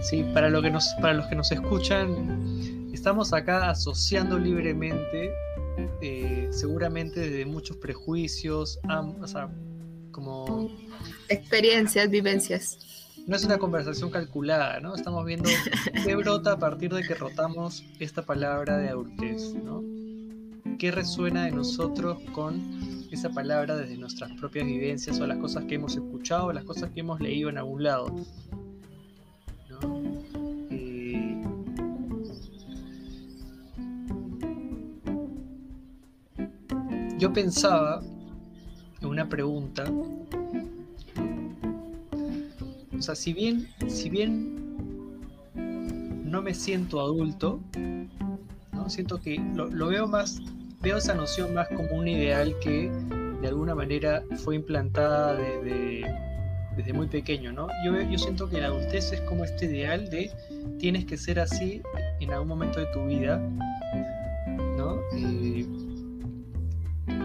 [0.00, 5.30] Sí, para, lo que nos, para los que nos escuchan, estamos acá asociando libremente,
[6.02, 8.78] eh, seguramente desde muchos prejuicios,
[9.20, 9.48] o sea,
[10.12, 10.70] como...
[11.28, 12.93] Experiencias, vivencias
[13.26, 14.94] no es una conversación calculada, ¿no?
[14.94, 15.48] Estamos viendo
[16.04, 19.82] qué brota a partir de que rotamos esta palabra de adultez, ¿no?
[20.78, 22.60] ¿Qué resuena de nosotros con
[23.10, 26.90] esa palabra desde nuestras propias vivencias o las cosas que hemos escuchado o las cosas
[26.90, 28.14] que hemos leído en algún lado?
[30.70, 31.42] Eh,
[37.18, 38.02] yo pensaba
[39.00, 39.84] en una pregunta
[42.98, 44.64] o sea, si bien, si bien
[46.24, 47.60] no me siento adulto,
[48.72, 48.90] ¿no?
[48.90, 50.40] siento que lo, veo más,
[50.82, 52.90] veo esa noción más como un ideal que
[53.40, 56.04] de alguna manera fue implantada desde,
[56.76, 57.68] desde muy pequeño, ¿no?
[57.84, 60.30] Yo, yo siento que la adultez es como este ideal de
[60.78, 61.82] tienes que ser así
[62.20, 63.38] en algún momento de tu vida,
[64.76, 64.98] ¿no?
[65.14, 65.66] Eh,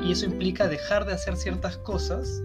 [0.03, 2.41] y eso implica dejar de hacer ciertas cosas.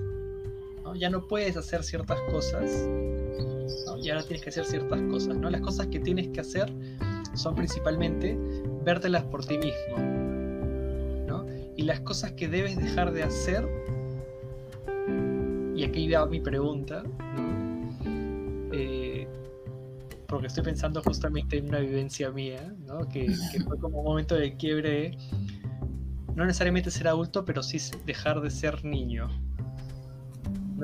[0.97, 2.89] Ya no puedes hacer ciertas cosas
[4.05, 5.49] y ahora tienes que hacer ciertas cosas, ¿no?
[5.51, 6.71] Las cosas que tienes que hacer
[7.35, 8.37] son principalmente
[8.85, 9.97] vértelas por ti mismo,
[11.27, 11.47] ¿no?
[11.77, 13.67] Y las cosas que debes dejar de hacer,
[15.75, 17.03] y aquí va mi pregunta.
[18.73, 19.27] Eh,
[20.27, 23.09] porque estoy pensando justamente en una vivencia mía, ¿no?
[23.09, 25.17] que, que fue como un momento de quiebre,
[26.35, 29.29] no necesariamente ser adulto, pero sí dejar de ser niño,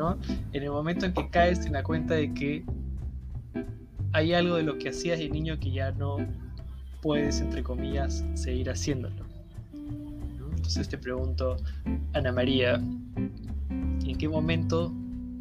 [0.00, 0.18] ¿no?
[0.54, 2.64] En el momento en que caes en la cuenta de que
[4.12, 6.16] hay algo de lo que hacías de niño que ya no
[7.02, 9.26] puedes, entre comillas, seguir haciéndolo.
[10.56, 11.58] Entonces te pregunto,
[12.14, 14.90] Ana María, ¿en qué momento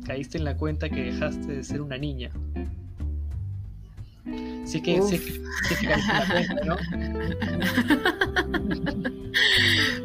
[0.06, 2.30] caíste en la cuenta que dejaste de ser una niña?
[4.65, 6.76] Es que, que, caíste en la cuenta, ¿no?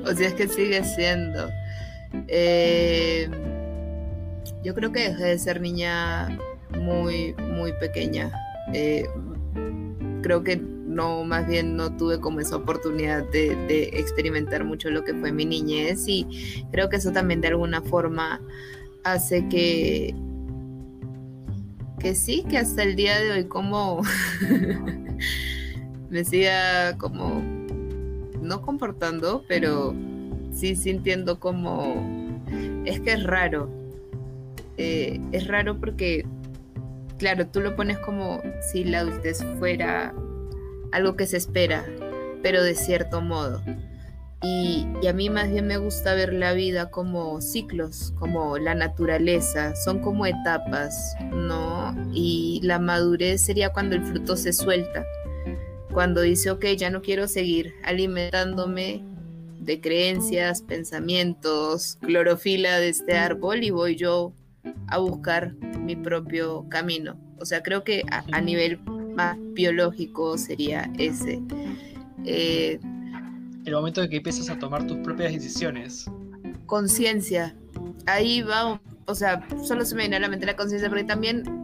[0.11, 1.51] o sea, es que sigue siendo.
[2.29, 3.29] Eh,
[4.65, 6.39] yo creo que dejé de ser niña
[6.81, 8.33] muy, muy pequeña.
[8.73, 9.07] Eh,
[10.23, 15.13] creo que no, más bien no tuve como esa oportunidad de, experimentar mucho lo que
[15.15, 18.41] fue mi niñez y creo que eso también de alguna forma
[19.03, 20.15] hace que,
[21.99, 24.03] que sí, que hasta el día de hoy como
[26.11, 27.43] me siga como,
[28.41, 29.95] no comportando, pero
[30.53, 32.41] sí sintiendo como,
[32.87, 33.84] es que es raro,
[34.77, 36.25] eh, es raro porque
[37.19, 40.15] claro, tú lo pones como si la adultez fuera
[40.93, 41.85] algo que se espera,
[42.43, 43.63] pero de cierto modo.
[44.43, 49.75] Y, a mí más bien me gusta ver la vida como ciclos, como la naturaleza,
[49.75, 51.95] son como etapas, ¿no?
[52.13, 55.07] Y la madurez sería cuando el fruto se suelta,
[55.93, 59.03] cuando dice, ok, ya no quiero seguir alimentándome
[59.61, 64.35] de creencias, pensamientos, clorofila de este árbol y voy yo
[64.89, 67.17] a buscar mi propio camino.
[67.39, 68.79] O sea, creo que a, nivel
[69.15, 71.41] más biológico sería ese.
[72.25, 72.79] Eh,
[73.65, 76.11] el momento en que empiezas a tomar tus propias decisiones.
[76.67, 77.55] Conciencia.
[78.07, 81.64] Ahí va, o sea, solo se me viene a la mente la conciencia, porque también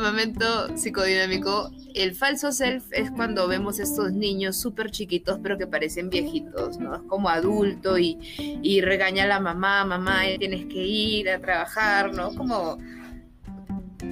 [0.00, 1.70] momento psicodinámico.
[1.94, 6.96] El falso self es cuando vemos estos niños súper chiquitos, pero que parecen viejitos, ¿no?
[6.96, 8.18] Es como adulto y,
[8.62, 12.34] y regaña a la mamá, mamá, tienes que ir a trabajar, ¿no?
[12.34, 12.78] Como.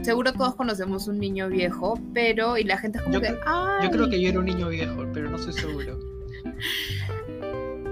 [0.02, 2.56] Seguro todos conocemos un niño viejo, pero.
[2.56, 3.36] Y la gente es como que.
[3.82, 5.98] Yo creo que yo era un niño viejo, pero no estoy seguro.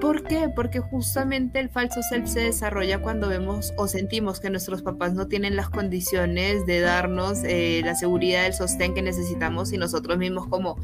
[0.01, 0.49] ¿Por qué?
[0.49, 5.27] Porque justamente el falso self se desarrolla cuando vemos o sentimos que nuestros papás no
[5.27, 10.47] tienen las condiciones de darnos eh, la seguridad, el sostén que necesitamos y nosotros mismos
[10.47, 10.77] como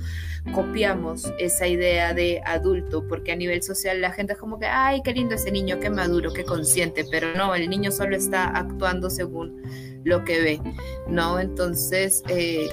[0.52, 5.00] copiamos esa idea de adulto, porque a nivel social la gente es como que, ay,
[5.04, 9.10] qué lindo ese niño, qué maduro, qué consciente, pero no, el niño solo está actuando
[9.10, 9.62] según
[10.02, 10.60] lo que ve,
[11.08, 11.38] ¿no?
[11.38, 12.68] Entonces, eh,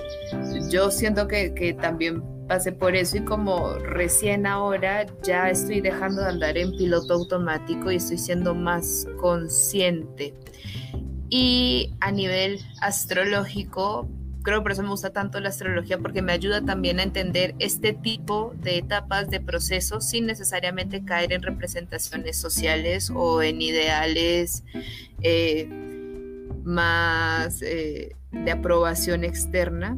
[0.70, 6.22] yo siento que, que también pasé por eso y como recién ahora ya estoy dejando
[6.22, 10.34] de andar en piloto automático y estoy siendo más consciente.
[11.30, 14.10] Y a nivel astrológico,
[14.44, 17.94] creo por eso me gusta tanto la astrología porque me ayuda también a entender este
[17.94, 24.66] tipo de etapas de procesos sin necesariamente caer en representaciones sociales o en ideales
[25.22, 25.70] eh,
[26.66, 29.98] más eh, de aprobación externa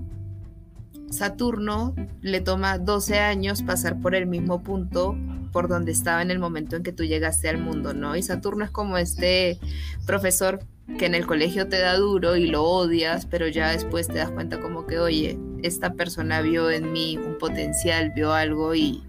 [1.10, 5.16] Saturno le toma 12 años pasar por el mismo punto
[5.54, 8.16] por donde estaba en el momento en que tú llegaste al mundo, ¿no?
[8.18, 9.60] Y Saturno es como este
[10.06, 10.60] profesor
[10.98, 14.32] que en el colegio te da duro y lo odias, pero ya después te das
[14.32, 19.04] cuenta como que, oye, esta persona vio en mí un potencial, vio algo y,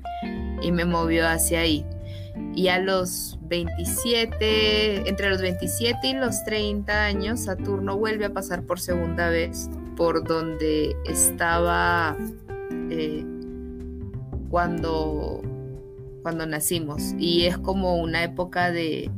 [0.62, 1.84] y me movió hacia ahí.
[2.54, 8.62] Y a los 27, entre los 27 y los 30 años, Saturno vuelve a pasar
[8.62, 12.16] por segunda vez por donde estaba
[12.90, 13.24] eh,
[14.50, 15.42] cuando,
[16.22, 17.14] cuando nacimos.
[17.18, 19.10] Y es como una época de,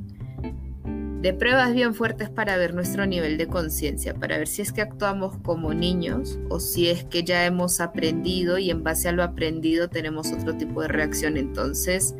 [1.22, 4.82] de pruebas bien fuertes para ver nuestro nivel de conciencia, para ver si es que
[4.82, 9.22] actuamos como niños o si es que ya hemos aprendido y en base a lo
[9.22, 11.36] aprendido tenemos otro tipo de reacción.
[11.36, 12.14] Entonces,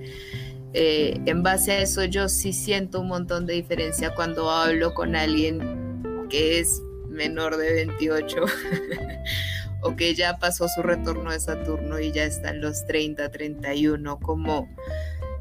[0.73, 5.15] eh, en base a eso yo sí siento un montón de diferencia cuando hablo con
[5.15, 6.83] alguien que es
[7.17, 8.37] menor de 28
[9.83, 14.19] o que ya pasó su retorno de Saturno y ya está en los 30, 31,
[14.21, 14.69] como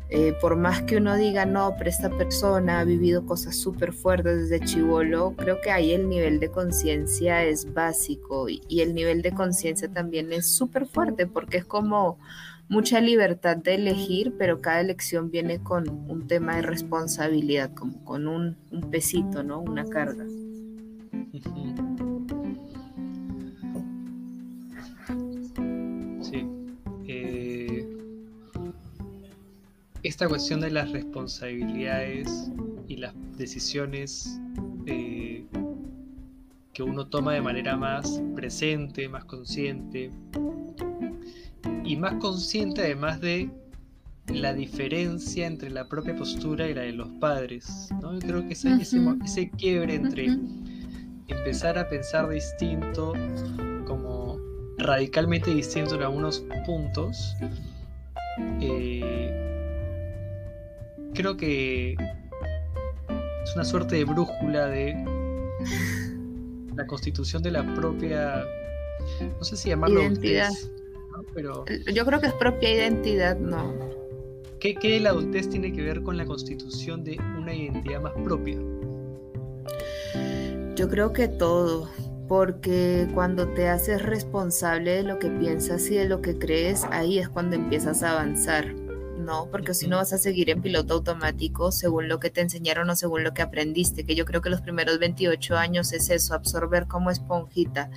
[0.09, 4.49] eh, por más que uno diga, no, pero esta persona ha vivido cosas súper fuertes
[4.49, 9.31] desde chivolo, creo que ahí el nivel de conciencia es básico y, el nivel de
[9.31, 12.19] conciencia también es súper fuerte porque es como
[12.69, 18.27] mucha libertad de elegir, pero cada elección viene con un tema de responsabilidad, como con
[18.27, 18.55] un
[18.91, 19.59] pesito, ¿no?
[19.59, 20.25] Una carga.
[26.21, 26.47] Sí.
[27.07, 27.87] Eh,
[30.03, 32.51] esta cuestión de las responsabilidades
[32.87, 34.39] y las decisiones
[34.85, 35.45] eh,
[36.73, 40.11] que uno toma de manera más presente, más consciente,
[41.85, 43.49] y más consciente además de
[44.27, 47.89] la diferencia entre la propia postura y la de los padres.
[48.01, 48.13] ¿no?
[48.13, 50.27] Yo creo que ese, ese, quiebre entre
[51.27, 53.13] empezar a pensar distinto,
[53.85, 54.39] como
[54.77, 57.35] radicalmente distinto en algunos puntos,
[58.61, 59.31] eh,
[61.13, 61.93] creo que
[63.43, 64.93] es una suerte de brújula de
[66.75, 68.43] la constitución de la propia,
[69.37, 70.51] no sé si llamarlo identidad.
[71.33, 71.65] Pero...
[71.93, 73.73] Yo creo que es propia identidad, ¿no?
[74.59, 78.57] ¿Qué, ¿Qué la adultez tiene que ver con la constitución de una identidad más propia?
[80.75, 81.89] Yo creo que todo,
[82.27, 87.17] porque cuando te haces responsable de lo que piensas y de lo que crees, ahí
[87.17, 88.75] es cuando empiezas a avanzar.
[89.17, 89.49] ¿no?
[89.49, 92.95] Porque si no vas a seguir en piloto automático según lo que te enseñaron o
[92.95, 96.87] según lo que aprendiste, que yo creo que los primeros 28 años es eso, absorber
[96.87, 97.89] como esponjita,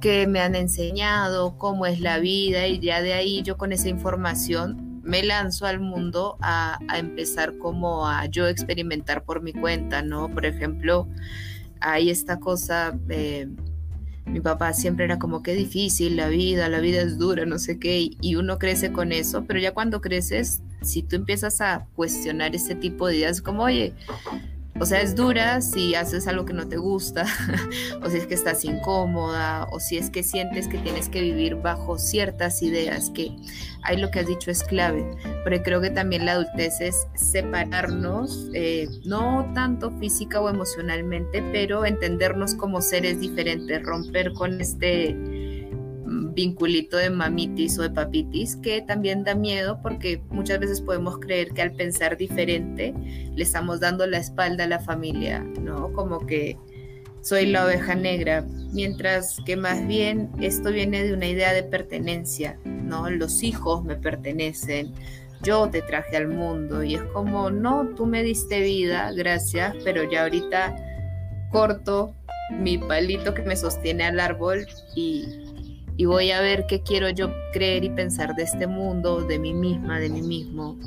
[0.00, 3.88] que me han enseñado, cómo es la vida y ya de ahí yo con esa
[3.88, 10.30] información me lanzo al mundo a, empezar como a yo experimentar por mi cuenta, ¿no?
[10.30, 11.06] Por ejemplo,
[11.84, 12.98] hay esta cosa...
[13.08, 13.48] Eh,
[14.26, 17.78] mi papá siempre era como que difícil la vida, la vida es dura, no sé
[17.78, 22.54] qué, y uno crece con eso, pero ya cuando creces, si tú empiezas a cuestionar
[22.54, 23.92] ese tipo de ideas, como, oye,
[24.80, 27.26] o sea, es dura si haces algo que no te gusta,
[28.02, 31.54] o si es que estás incómoda, o si es que sientes que tienes que vivir
[31.56, 33.36] bajo ciertas ideas, que
[33.82, 35.08] ahí lo que has dicho es clave.
[35.44, 41.84] Pero creo que también la adultez es separarnos, eh, no tanto física o emocionalmente, pero
[41.84, 45.16] entendernos como seres diferentes, romper con este
[46.34, 51.52] vinculito de mamitis o de papitis que también da miedo porque muchas veces podemos creer
[51.52, 52.94] que al pensar diferente
[53.34, 55.92] le estamos dando la espalda a la familia, ¿no?
[55.92, 56.56] Como que
[57.20, 62.58] soy la oveja negra, mientras que más bien esto viene de una idea de pertenencia,
[62.64, 63.08] ¿no?
[63.08, 64.92] Los hijos me pertenecen,
[65.42, 70.10] yo te traje al mundo y es como, no, tú me diste vida, gracias, pero
[70.10, 70.76] ya ahorita
[71.50, 72.14] corto
[72.50, 75.43] mi palito que me sostiene al árbol y,
[75.96, 79.54] y voy a ver qué quiero yo creer y pensar de este mundo, de mí
[79.54, 80.78] misma, de mí mismo.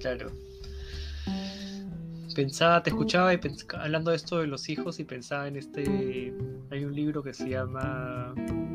[0.00, 0.32] Claro.
[2.34, 3.40] Pensaba, te escuchaba y
[3.78, 6.32] hablando de esto de los hijos y pensaba en este,
[6.70, 8.34] hay un libro que se llama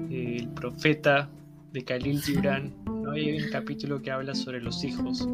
[0.10, 1.30] eh, El profeta
[1.74, 3.12] de Khalil Gibran, ¿no?
[3.12, 5.28] hay un capítulo que habla sobre los hijos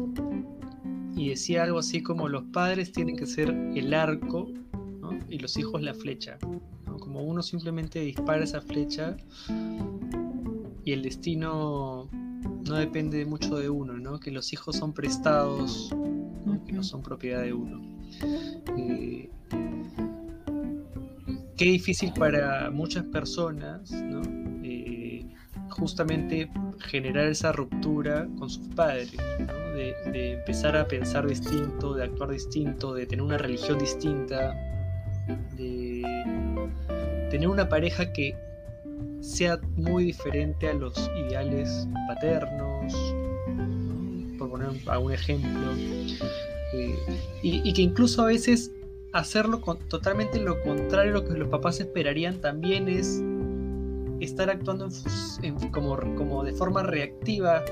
[1.14, 4.48] y decía algo así como los padres tienen que ser el arco
[5.28, 6.38] y los hijos la flecha.
[6.98, 9.16] Como uno simplemente dispara esa flecha
[10.84, 12.08] y el destino
[12.68, 14.20] no depende mucho de uno, ¿no?
[14.20, 15.94] que los hijos son prestados,
[16.66, 17.82] que no son propiedad de uno.
[18.76, 19.30] Eh,
[21.56, 23.92] qué difícil para muchas personas,
[24.62, 25.26] eh,
[25.70, 26.50] justamente
[26.80, 32.94] generar esa ruptura con sus padres, de, de, empezar a pensar distinto, de actuar distinto,
[32.94, 34.54] de tener una religión distinta,
[35.56, 36.02] de
[37.30, 38.36] tener una pareja que
[39.20, 42.94] sea muy diferente a los ideales paternos,
[44.38, 45.72] por poner algún ejemplo,
[46.74, 46.94] eh,
[47.42, 48.70] y, que incluso a veces
[49.12, 53.22] hacerlo totalmente lo contrario a lo que los papás esperarían también es
[54.20, 54.88] estar actuando
[55.70, 57.64] como, como de forma reactiva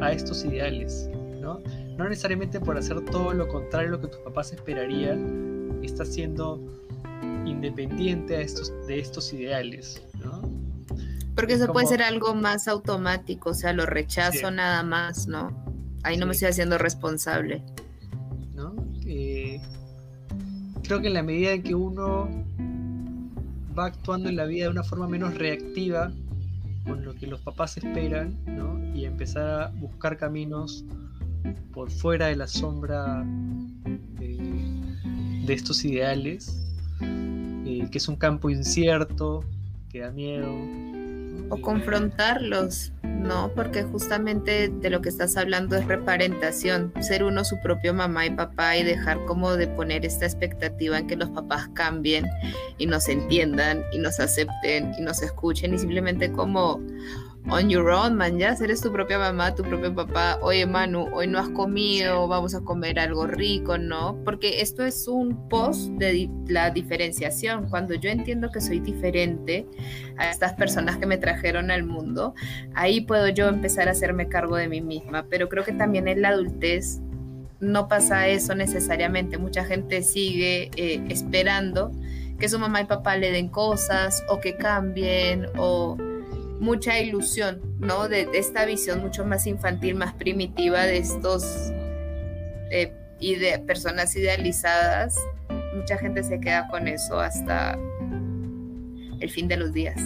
[0.00, 1.60] a estos ideales, ¿no?
[1.96, 6.60] No necesariamente por hacer todo lo contrario a lo que tus papás esperarían, estás siendo
[7.44, 10.42] independiente a estos, de estos ideales, ¿no?
[11.34, 15.64] Porque eso puede ser algo más automático, o sea, lo rechazo nada más, ¿no?
[16.04, 17.62] Ahí no me estoy haciendo responsable.
[18.54, 18.74] ¿No?
[19.04, 19.60] Eh,
[20.84, 22.28] creo que en la medida en que uno
[23.76, 26.12] va actuando en la vida de una forma menos reactiva
[26.86, 28.78] con lo que los papás esperan, ¿no?
[28.94, 30.84] Y empezar a buscar caminos
[31.72, 33.24] por fuera de la sombra
[34.18, 36.63] de, estos ideales,
[37.90, 39.44] que es un campo incierto,
[39.90, 40.48] que da miedo,
[41.50, 43.50] o confrontarlos, ¿no?
[43.54, 48.30] Porque justamente de lo que estás hablando es reparentación, ser uno su propio mamá y
[48.30, 52.26] papá y dejar como de poner esta expectativa en que los papás cambien
[52.78, 56.80] y nos entiendan y nos acepten y nos escuchen y simplemente como,
[57.50, 60.38] on your own, man, ya eres tu propia mamá, tu propio papá.
[60.40, 64.18] Oye, Manu, hoy no has comido, vamos a comer algo rico, ¿no?
[64.24, 67.68] Porque esto es un post de la diferenciación.
[67.68, 69.66] Cuando yo entiendo que soy diferente
[70.16, 72.34] a estas personas que me trajeron al mundo,
[72.74, 75.26] ahí puedo yo empezar a hacerme cargo de mí misma.
[75.28, 77.00] Pero creo que también en la adultez
[77.60, 79.36] no pasa eso necesariamente.
[79.36, 81.92] Mucha gente sigue eh, esperando
[82.38, 85.96] que su mamá y papá le den cosas o que cambien o
[86.60, 88.08] mucha ilusión, ¿no?
[88.08, 91.44] De, esta visión mucho más infantil, más primitiva de estos
[92.70, 95.16] eh, y de personas idealizadas.
[95.74, 97.78] Mucha gente se queda con eso hasta
[99.20, 99.96] el fin de los días.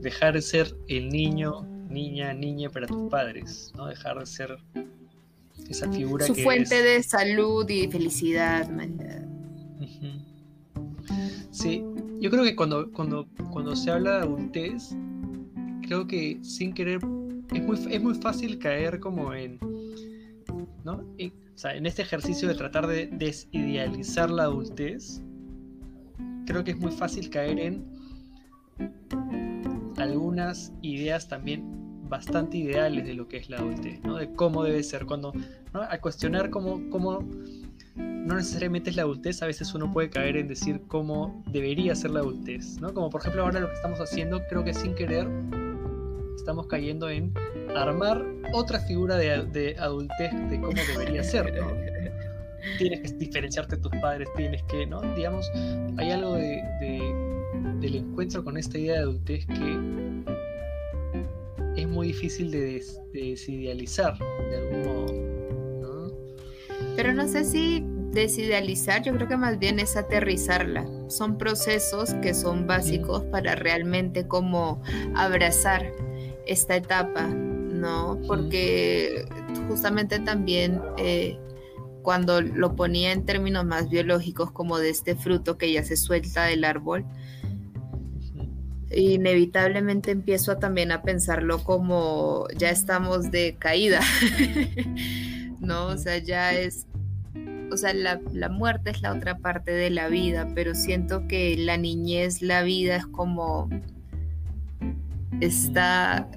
[0.00, 3.86] Dejar de ser el niño, niña, niña para tus padres, ¿no?
[3.86, 4.58] Dejar de ser
[5.68, 8.68] esa figura Su fuente de salud y felicidad,
[11.50, 11.84] Sí,
[12.22, 14.96] yo creo que cuando, cuando, cuando se habla de adultez,
[15.82, 17.00] creo que sin querer
[17.52, 19.58] es muy, es muy fácil caer como en,
[20.84, 21.04] ¿no?
[21.18, 25.20] en este ejercicio de tratar de desidealizar la adultez,
[26.46, 27.84] creo que es muy fácil caer en
[29.96, 31.64] algunas ideas también
[32.08, 34.14] bastante ideales de lo que es la adultez, ¿no?
[34.14, 35.32] de cómo debe ser, cuando
[35.74, 35.82] ¿no?
[35.82, 37.28] a cuestionar cómo, cómo
[38.24, 42.12] no necesariamente es la adultez, a veces uno puede caer en decir cómo debería ser
[42.12, 42.94] la adultez, ¿no?
[42.94, 45.28] Como por ejemplo ahora lo que estamos haciendo, creo que sin querer
[46.36, 47.32] estamos cayendo en
[47.76, 51.70] armar otra figura de, adultez de cómo debería ser, ¿no?
[52.78, 55.00] Tienes que diferenciarte de tus padres, tienes que, ¿no?
[55.14, 55.50] Digamos,
[55.96, 56.62] hay algo de,
[57.80, 60.22] del encuentro con esta idea de adultez que
[61.76, 65.12] es muy difícil de, de desidealizar de algún modo,
[65.80, 66.12] ¿no?
[66.94, 70.86] Pero no sé si desidealizar, yo creo que más bien es aterrizarla.
[71.08, 74.82] Son procesos que son básicos para realmente como
[75.14, 75.92] abrazar
[76.46, 78.20] esta etapa, ¿no?
[78.26, 79.24] Porque
[79.68, 81.38] justamente también eh,
[82.02, 86.44] cuando lo ponía en términos más biológicos como de este fruto que ya se suelta
[86.44, 87.04] del árbol,
[88.94, 94.00] inevitablemente empiezo también a pensarlo como ya estamos de caída,
[95.60, 95.86] ¿no?
[95.86, 96.86] O sea, ya es
[97.72, 101.76] o sea, la, muerte es la otra parte de la vida, pero siento que la
[101.76, 103.68] niñez, la vida es como
[105.40, 106.28] está,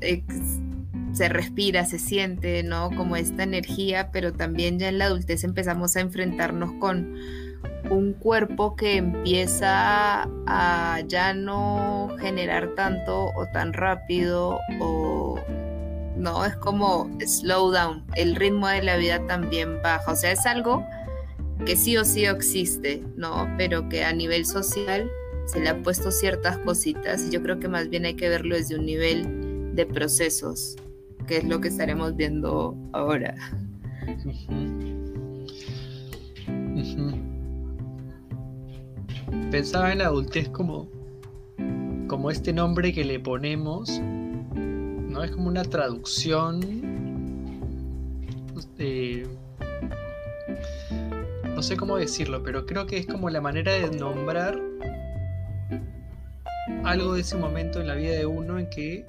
[1.11, 2.89] se respira, se siente, ¿no?
[2.95, 7.15] Como esta energía, pero también ya en la adultez empezamos a enfrentarnos con
[7.89, 15.39] un cuerpo que empieza a ya no generar tanto o tan rápido o
[16.15, 20.45] no, es como slow down, el ritmo de la vida también baja, o sea, es
[20.45, 20.85] algo
[21.65, 23.47] que sí o sí existe, ¿no?
[23.57, 25.09] Pero que a nivel social
[25.45, 28.55] se le ha puesto ciertas cositas y yo creo que más bien hay que verlo
[28.55, 30.75] desde un nivel de procesos,
[31.27, 33.35] que es lo que estaremos viendo ahora.
[39.51, 40.89] Pensaba en la adultez como,
[42.07, 45.23] como este nombre que le ponemos, ¿no?
[45.23, 46.59] Es como una traducción
[48.53, 48.59] no
[51.65, 54.61] sé cómo decirlo, pero creo que es como la manera de nombrar
[56.83, 59.05] algo de ese momento en la vida de uno en que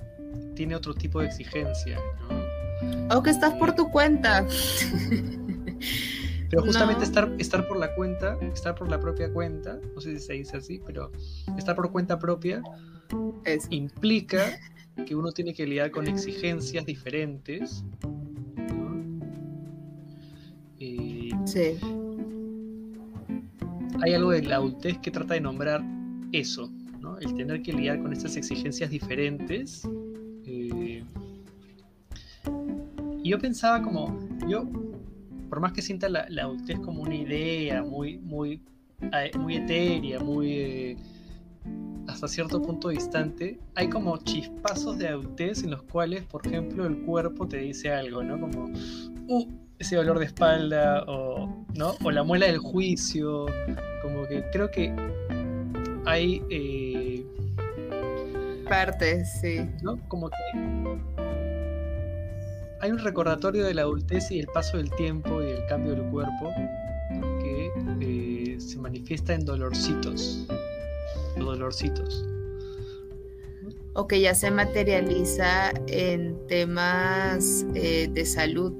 [0.54, 3.16] tiene otro tipo de exigencia, ¿no?
[3.16, 4.46] O que estás por tu cuenta.
[6.48, 10.24] Pero justamente estar, estar por la cuenta, estar por la propia cuenta, no sé si
[10.24, 11.10] se dice así, pero
[11.58, 12.62] estar por cuenta propia
[13.70, 14.56] implica
[15.06, 17.84] que uno tiene que lidiar con exigencias diferentes.
[21.44, 21.78] sí.
[24.02, 25.82] Hay algo de la adultez que trata de nombrar
[26.32, 26.70] eso,
[27.00, 27.18] ¿no?
[27.18, 29.88] el tener que lidiar con estas exigencias diferentes.
[30.44, 31.02] Eh,
[33.22, 34.18] y yo pensaba como,
[34.48, 34.68] yo
[35.48, 38.60] por más que sienta la, adultez como una idea muy, muy,
[39.38, 40.96] muy etérea, muy eh,
[42.08, 46.98] hasta cierto punto distante, hay como chispazos de adultez en los cuales, por ejemplo, el
[46.98, 48.40] cuerpo te dice algo, ¿no?
[48.40, 48.70] Como,
[49.28, 51.94] uh, ese dolor de espalda, o, ¿no?
[52.02, 53.46] o la muela del juicio,
[54.02, 54.94] como que creo que
[56.04, 56.42] hay...
[56.50, 57.26] Eh,
[58.68, 59.60] Partes, sí.
[59.82, 59.96] ¿no?
[60.08, 60.36] Como que
[62.80, 66.04] hay un recordatorio de la adultez y el paso del tiempo y el cambio del
[66.10, 66.52] cuerpo
[67.40, 67.70] que
[68.00, 70.46] eh, se manifiesta en dolorcitos.
[71.36, 72.24] Dolorcitos.
[73.94, 78.72] O que ya se materializa en temas eh, de salud,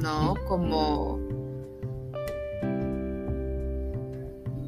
[0.00, 0.34] ¿no?
[0.46, 1.18] Como.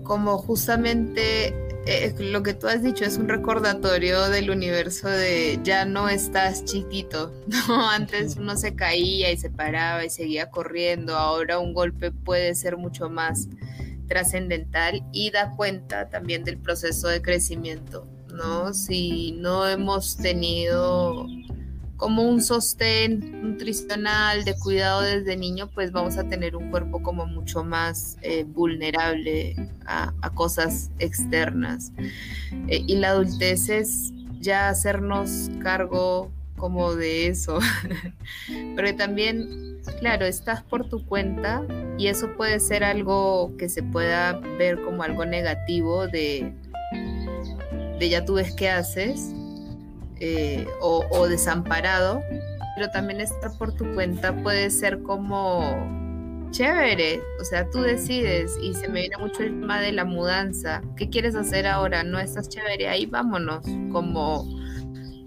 [0.05, 1.55] Como justamente
[1.87, 6.65] eh, lo que tú has dicho es un recordatorio del universo de ya no estás
[6.65, 7.91] chiquito, ¿no?
[7.91, 12.77] Antes uno se caía y se paraba y seguía corriendo, ahora un golpe puede ser
[12.77, 13.49] mucho más
[14.09, 18.75] trascendental y da cuenta también del proceso de crecimiento, ¿no?
[18.75, 21.27] Si no hemos tenido
[22.01, 27.27] como un sostén nutricional de cuidado desde niño, pues vamos a tener un cuerpo como
[27.27, 31.93] mucho más eh, vulnerable a, cosas externas.
[32.69, 37.59] Eh, y la adultez es ya hacernos cargo como de eso.
[38.77, 41.67] Pero también, claro, estás por tu cuenta
[41.99, 46.51] y eso puede ser algo que se pueda ver como algo negativo de,
[47.99, 49.35] de ya tú ves qué haces
[50.21, 52.23] eh, o, desamparado,
[52.77, 55.89] pero también estar por tu cuenta puede ser como
[56.51, 60.83] chévere, o sea, tú decides y se me viene mucho el tema de la mudanza,
[60.97, 62.03] ¿qué quieres hacer ahora?
[62.03, 62.89] ¿No estás chévere?
[62.89, 64.45] Ahí vámonos, como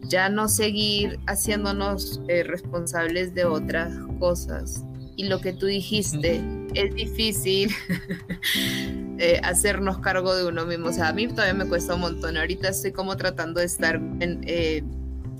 [0.09, 4.83] ya no seguir haciéndonos eh, responsables de otras cosas.
[5.15, 6.41] Y lo que tú dijiste,
[6.73, 7.71] es difícil
[9.23, 10.89] eh, hacernos cargo de uno mismo.
[10.89, 12.35] O sea, a mí todavía me cuesta un montón.
[12.35, 14.83] Ahorita estoy como tratando de estar eh,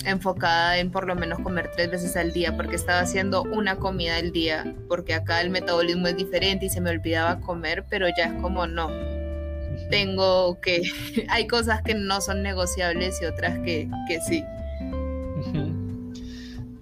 [0.05, 4.15] enfocada en por lo menos comer tres veces al día, porque estaba haciendo una comida
[4.15, 8.27] al día, porque acá el metabolismo es diferente y se me olvidaba comer, pero ya
[8.27, 8.89] es como no.
[9.89, 10.83] Tengo que,
[11.27, 14.45] hay cosas que no son negociables y otras que, que sí.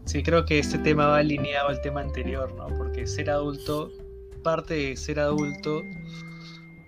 [0.05, 2.67] Sí, creo que este tema va alineado al tema anterior, ¿no?
[2.77, 3.91] Porque ser adulto,
[4.43, 5.83] parte de ser adulto,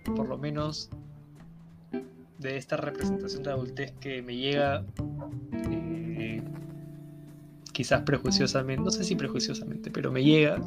[0.03, 0.89] por lo menos
[2.39, 4.85] de esta representación de adultez que me llega
[5.71, 6.43] eh,
[7.71, 10.61] quizás prejuiciosamente, no sé si prejuiciosamente, pero me llega,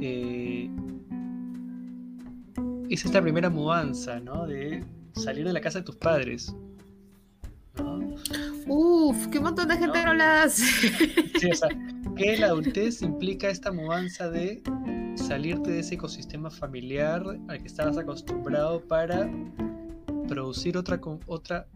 [0.00, 0.70] eh,
[2.88, 4.46] es esta primera mudanza, ¿no?
[4.46, 6.54] De salir de la casa de tus padres.
[8.66, 11.68] Uf, qué montón de gente no, no Sí, o sea,
[12.16, 14.62] que la adultez implica esta mudanza de
[15.14, 19.30] salirte de ese ecosistema familiar al que estabas acostumbrado para
[20.28, 21.66] producir otra, otra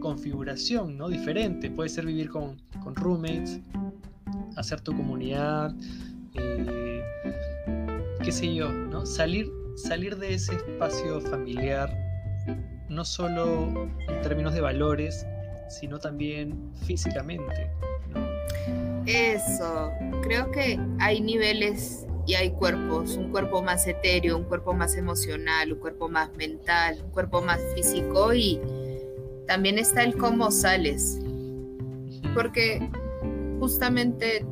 [0.00, 1.08] configuración ¿no?
[1.08, 1.70] diferente.
[1.70, 3.60] Puede ser vivir con, con roommates,
[4.56, 5.74] hacer tu comunidad,
[6.34, 7.02] eh,
[8.22, 9.06] qué sé yo, ¿no?
[9.06, 11.90] Salir, salir de ese espacio familiar,
[12.88, 15.26] no solo en términos de valores,
[15.68, 17.70] sino también físicamente.
[19.06, 19.90] Eso,
[20.22, 25.72] creo que hay niveles y hay cuerpos, un cuerpo más etéreo, un cuerpo más emocional,
[25.72, 28.60] un cuerpo más mental, un cuerpo más físico y
[29.46, 31.18] también está el cómo sales.
[32.34, 32.86] Porque
[33.58, 34.44] justamente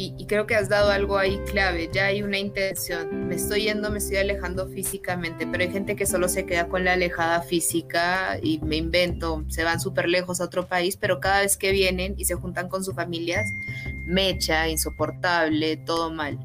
[0.00, 3.90] y, creo que has dado algo ahí clave, ya hay una intención, me estoy yendo,
[3.90, 8.38] me estoy alejando físicamente, pero hay gente que solo se queda con la alejada física
[8.40, 12.14] y me invento, se van súper lejos a otro país, pero cada vez que vienen
[12.16, 13.50] y se juntan con sus familias,
[14.06, 16.38] mecha, insoportable, todo mal,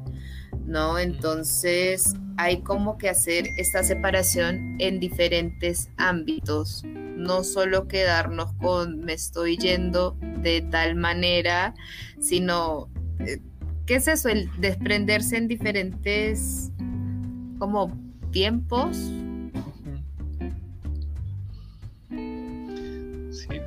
[0.66, 0.98] ¿no?
[0.98, 9.12] Entonces hay como que hacer esta separación en diferentes ámbitos, no solo quedarnos con me
[9.12, 11.76] estoy yendo de tal manera,
[12.20, 12.88] sino
[13.86, 14.28] ¿qué es eso?
[14.28, 16.70] El desprenderse en diferentes
[17.58, 17.92] como
[18.30, 18.96] tiempos.
[23.30, 23.60] Sí.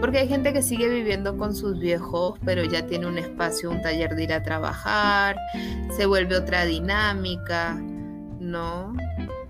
[0.00, 3.80] Porque hay gente que sigue viviendo con sus viejos, pero ya tiene un espacio, un
[3.80, 5.36] taller de ir a trabajar,
[5.96, 7.74] se vuelve otra dinámica,
[8.38, 8.94] ¿no?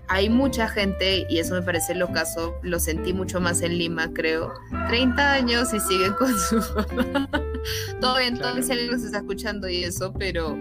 [0.07, 4.11] Hay mucha gente, y eso me parece lo caso, lo sentí mucho más en Lima,
[4.13, 4.53] creo,
[4.87, 6.61] 30 años y siguen con su
[8.01, 10.57] Todo bien, todo si alguien nos está escuchando y eso, pero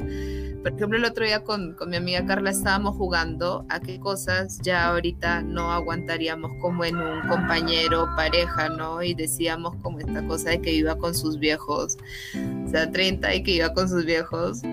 [0.64, 4.88] por ejemplo, el otro día con, mi amiga Carla estábamos jugando a qué cosas ya
[4.88, 9.02] ahorita no aguantaríamos como en un compañero, pareja, ¿no?
[9.02, 11.98] Y decíamos como esta cosa de que viva con sus viejos,
[12.64, 14.62] o sea, 30 y que iba con sus viejos.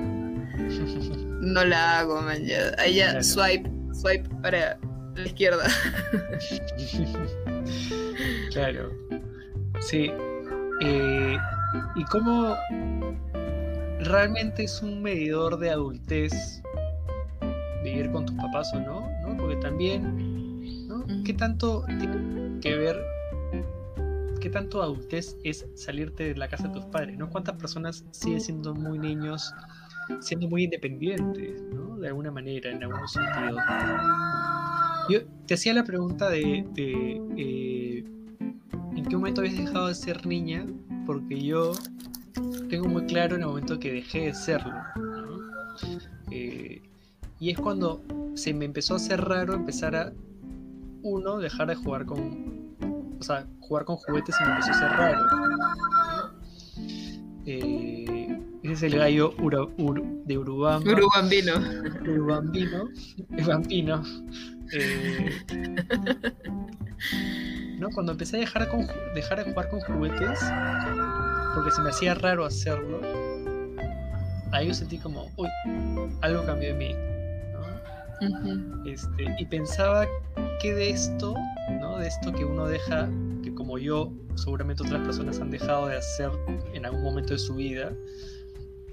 [1.41, 2.45] No la hago, man.
[2.45, 2.85] Ya.
[2.85, 3.67] Ya swipe,
[3.99, 4.77] swipe para
[5.15, 5.67] la izquierda.
[8.53, 8.91] claro.
[9.79, 10.11] Sí.
[10.81, 11.35] Eh,
[11.95, 12.55] ¿Y cómo
[14.01, 16.61] realmente es un medidor de adultez
[17.83, 19.37] vivir con tus papás o no, ¿no?
[19.37, 21.05] Porque también, ¿no?
[21.23, 23.01] ¿Qué tanto tiene que ver,
[24.39, 27.29] qué tanto adultez es salirte de la casa de tus padres, ¿no?
[27.29, 29.53] ¿Cuántas personas siguen siendo muy niños,
[30.19, 31.97] siendo muy independientes, ¿no?
[31.97, 33.57] De alguna manera, en algún sentido.
[35.09, 36.65] Yo te hacía la pregunta de,
[37.37, 38.03] eh,
[39.01, 40.63] ¿en qué momento habías dejado de ser niña?
[41.07, 41.71] Porque yo
[42.69, 44.75] tengo muy claro en el momento que dejé de serlo.
[46.29, 46.83] Eh,
[47.39, 48.03] y es cuando
[48.35, 50.13] se me empezó a hacer raro empezar a,
[51.01, 52.75] uno, dejar de jugar con...
[53.19, 55.25] O sea, jugar con juguetes se me empezó a hacer raro.
[57.47, 59.33] Eh, ese es el gallo
[60.25, 60.91] de Urubamba.
[60.91, 61.53] Urubambino.
[62.03, 62.87] Urubambino.
[63.31, 64.03] Urubambino.
[64.73, 65.31] Eh,
[67.81, 67.89] ¿no?
[67.89, 70.39] Cuando empecé a dejar, con, dejar de jugar con juguetes,
[71.55, 73.01] porque se me hacía raro hacerlo,
[74.51, 75.49] ahí yo sentí como, uy,
[76.21, 76.95] algo cambió en mí.
[78.85, 80.05] este, y pensaba
[80.61, 81.33] que de esto,
[81.81, 81.97] ¿no?
[81.97, 83.09] de esto que uno deja,
[83.43, 86.29] que como yo, seguramente otras personas han dejado de hacer
[86.73, 87.91] en algún momento de su vida,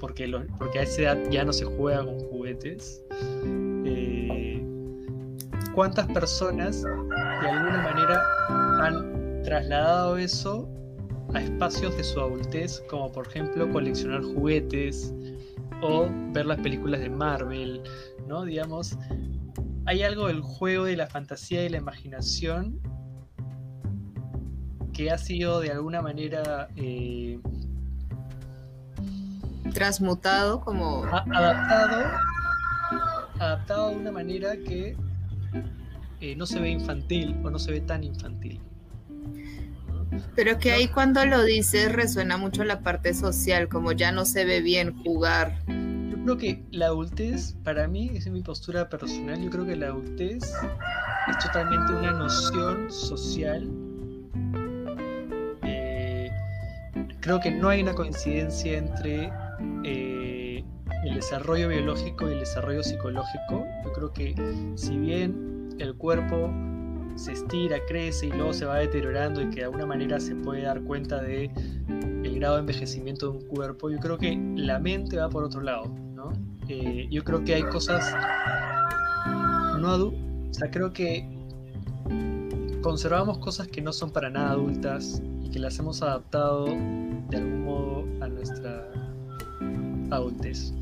[0.01, 3.03] porque, porque a esa edad ya no se juega con juguetes.
[3.85, 4.65] Eh,
[5.75, 10.69] ¿Cuántas personas de alguna manera han trasladado eso
[11.35, 15.13] a espacios de su adultez, como por ejemplo coleccionar juguetes
[15.83, 17.83] o ver las películas de Marvel,
[18.27, 18.45] ¿no?
[18.45, 18.97] Digamos,
[19.87, 22.81] hay algo del juego de la fantasía y la imaginación
[24.93, 27.39] que ha sido de alguna manera eh,
[29.73, 32.05] transmutado como adaptado
[33.39, 34.97] adaptado de una manera que
[36.21, 38.61] eh, no se ve infantil o no se ve tan infantil
[40.35, 44.45] pero que ahí cuando lo dices resuena mucho la parte social, como ya no se
[44.45, 45.59] ve bien jugar.
[45.67, 49.87] Yo creo que la adultez, para mí, es mi postura personal, yo creo que la
[49.87, 50.53] adultez
[51.29, 53.69] es totalmente una noción social.
[55.63, 56.31] Eh,
[57.21, 59.33] creo que no hay una coincidencia entre
[59.85, 60.65] eh,
[61.05, 63.67] el desarrollo biológico y el desarrollo psicológico.
[63.85, 64.35] Yo creo que
[64.77, 66.51] si bien el cuerpo
[67.19, 70.63] se estira, crece y luego se va deteriorando y que de alguna manera se puede
[70.63, 71.51] dar cuenta de
[72.25, 75.61] el grado de envejecimiento de un cuerpo, yo creo que la mente va por otro
[75.61, 76.33] lado, ¿no?
[76.69, 78.15] Eh, yo creo que hay cosas
[79.79, 81.29] no o sea, creo que
[82.83, 87.65] conservamos cosas que no son para nada adultas y que las hemos adaptado de algún
[87.65, 88.89] modo a nuestra
[90.11, 90.73] adultez.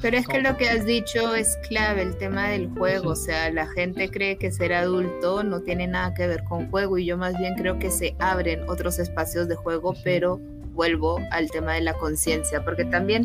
[0.00, 3.50] Pero es que lo que has dicho es clave, el tema del juego, o sea,
[3.50, 7.16] la gente cree que ser adulto no tiene nada que ver con juego y yo
[7.16, 10.40] más bien creo que se abren otros espacios de juego, pero
[10.72, 13.24] vuelvo al tema de la conciencia, porque también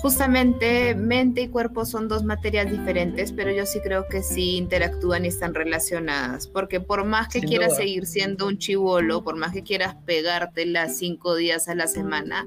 [0.00, 5.26] justamente mente y cuerpo son dos materias diferentes, pero yo sí creo que sí interactúan
[5.26, 9.62] y están relacionadas, porque por más que quieras seguir siendo un chivolo, por más que
[9.62, 9.96] quieras
[10.66, 12.46] las cinco días a la semana,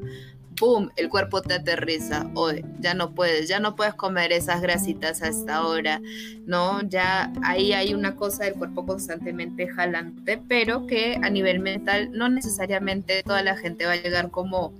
[0.58, 0.90] ¡pum!
[0.96, 2.30] El cuerpo te aterriza.
[2.36, 6.02] Hoy ya no puedes, ya no puedes comer esas grasitas a esta hora,
[6.46, 6.82] ¿no?
[6.84, 12.30] Ya ahí hay una cosa del cuerpo constantemente jalante, pero que a nivel mental no
[12.30, 14.74] necesariamente toda la gente va a llegar como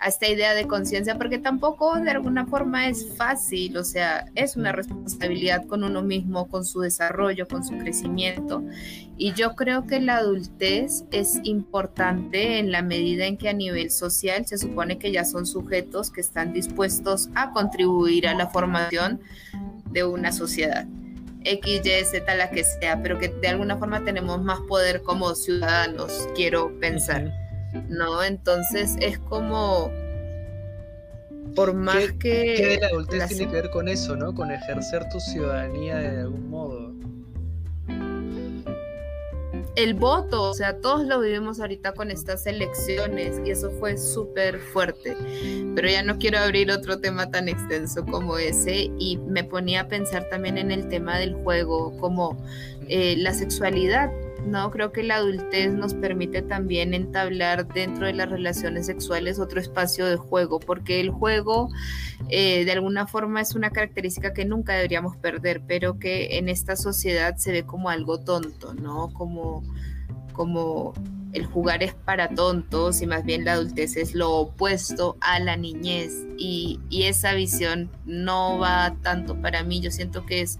[0.00, 4.56] a esta idea de conciencia, porque tampoco de alguna forma es fácil, o sea, es
[4.56, 8.62] una responsabilidad con uno mismo, con su desarrollo, con su crecimiento.
[9.16, 13.90] Y yo creo que la adultez es importante en la medida en que a nivel
[13.90, 19.20] social se supone que ya son sujetos que están dispuestos a contribuir a la formación
[19.90, 20.86] de una sociedad.
[21.44, 25.34] X, Y, Z, la que sea, pero que de alguna forma tenemos más poder como
[25.34, 27.47] ciudadanos, quiero pensar.
[27.88, 28.22] ¿No?
[28.22, 29.90] Entonces es como,
[31.54, 32.54] por más que...
[32.56, 34.34] ¿Qué de la adultez tiene que ver con eso, ¿no?
[34.34, 36.98] Con ejercer tu ciudadanía de algún modo.
[39.78, 44.58] el voto, o sea, todos lo vivimos ahorita con estas elecciones y eso fue súper
[44.58, 45.16] fuerte.
[45.76, 49.88] Pero ya no quiero abrir otro tema tan extenso como ese y me ponía a
[49.88, 52.36] pensar también en el tema del juego, como
[52.88, 54.10] eh, la sexualidad.
[54.46, 59.60] No, creo que la adultez nos permite también entablar dentro de las relaciones sexuales otro
[59.60, 61.68] espacio de juego, porque el juego
[62.28, 66.76] eh, de alguna forma es una característica que nunca deberíamos perder, pero que en esta
[66.76, 69.12] sociedad se ve como algo tonto, ¿no?
[69.12, 69.62] Como,
[70.32, 70.94] como
[71.32, 75.56] el jugar es para tontos y más bien la adultez es lo opuesto a la
[75.56, 80.58] niñez y, y esa visión no va tanto para mí, yo siento que es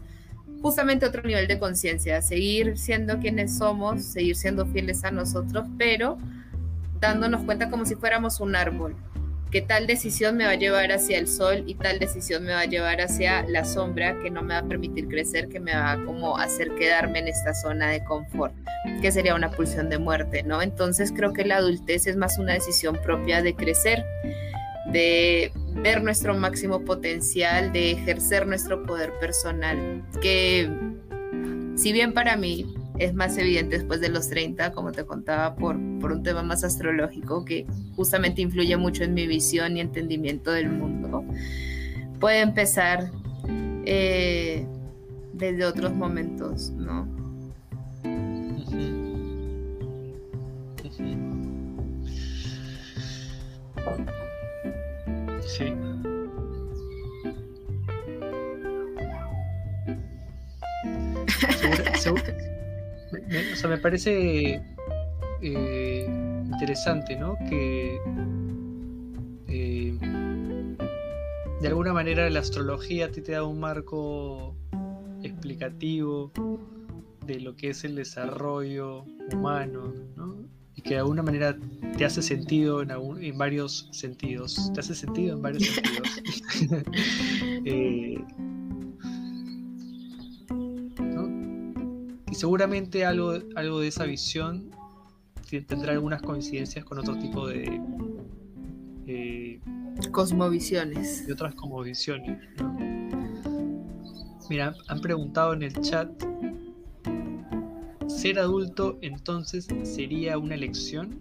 [0.63, 6.19] justamente otro nivel de conciencia, seguir siendo quienes somos, seguir siendo fieles a nosotros, pero
[7.01, 8.97] dándonos cuenta como si fuéramos un árbol,
[9.51, 12.61] que tal decisión me va a llevar hacia el sol y tal decisión me va
[12.61, 15.93] a llevar hacia la sombra que no me va a permitir crecer, que me va
[15.93, 18.53] a como hacer quedarme en esta zona de confort,
[19.01, 20.61] que sería una pulsión de muerte, ¿no?
[20.61, 24.05] Entonces creo que la adultez es más una decisión propia de crecer,
[24.93, 30.71] de ver nuestro máximo potencial, de ejercer nuestro poder personal, que
[31.77, 35.77] si bien para mí es más evidente después de los 30, como te contaba, por,
[36.01, 40.71] por un tema más astrológico que justamente influye mucho en mi visión y entendimiento del
[40.71, 41.25] mundo,
[42.19, 43.11] puede empezar
[43.85, 44.67] eh,
[45.33, 47.18] desde otros momentos, ¿no?
[55.49, 55.65] Sí.
[63.29, 64.63] me, o sea, me parece
[65.41, 66.07] eh,
[66.53, 67.37] interesante, ¿no?
[67.49, 67.99] Que
[69.49, 69.99] eh,
[71.61, 74.55] de alguna manera la astrología a te da un marco
[75.23, 76.31] explicativo
[77.25, 80.58] de lo que es el desarrollo humano, ¿no?
[80.79, 81.59] Y que de alguna manera
[81.97, 84.71] te hace sentido en, en varios sentidos.
[84.73, 86.23] Te hace sentido en varios sentidos.
[87.65, 88.25] eh,
[92.31, 94.71] seguramente algo, algo de esa visión
[95.67, 97.81] tendrá algunas coincidencias con otro tipo de...
[99.07, 99.61] Eh,
[100.13, 101.27] cosmovisiones.
[101.27, 102.39] De otras cosmovisiones.
[104.49, 106.11] Mira, han preguntado en el chat,
[108.19, 111.21] ¿ser adulto entonces sería una elección?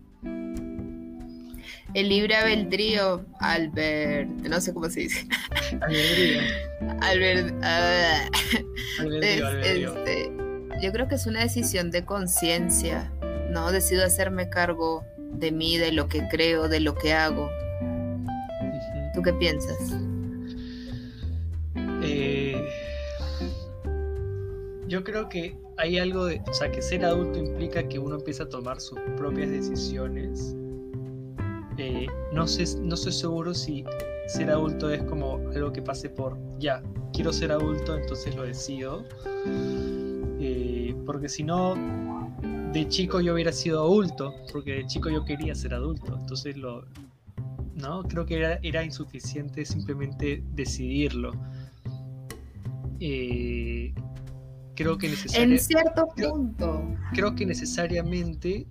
[1.94, 5.28] El libre albedrío, Albert, no sé cómo se dice.
[5.82, 6.42] Albedrío.
[7.02, 10.32] Albert, uh, albedrío, Este,
[10.82, 13.12] yo creo que es una decisión de conciencia,
[13.52, 13.72] ¿no?
[13.72, 17.50] Decido hacerme cargo de mí, de lo que creo, de lo que hago.
[19.14, 19.78] ¿Tú qué piensas?
[22.04, 22.47] Eh,
[24.88, 28.44] yo creo que hay algo de, o sea, que ser adulto implica que uno empieza
[28.44, 30.56] a tomar sus propias decisiones.
[31.78, 33.86] Eh, no, sé, no estoy seguro si
[34.28, 36.82] ser adulto es como algo que pase por, ya,
[37.14, 39.06] quiero ser adulto, entonces lo decido
[41.08, 41.74] porque si no,
[42.74, 46.86] de chico yo hubiera sido adulto, porque de chico yo quería ser adulto, entonces lo,
[47.76, 51.32] no, creo que era, era insuficiente simplemente decidirlo.
[53.00, 53.94] Eh,
[54.78, 55.56] creo que necesariamente...
[55.56, 56.96] En cierto punto.
[57.14, 58.66] Creo, que necesariamente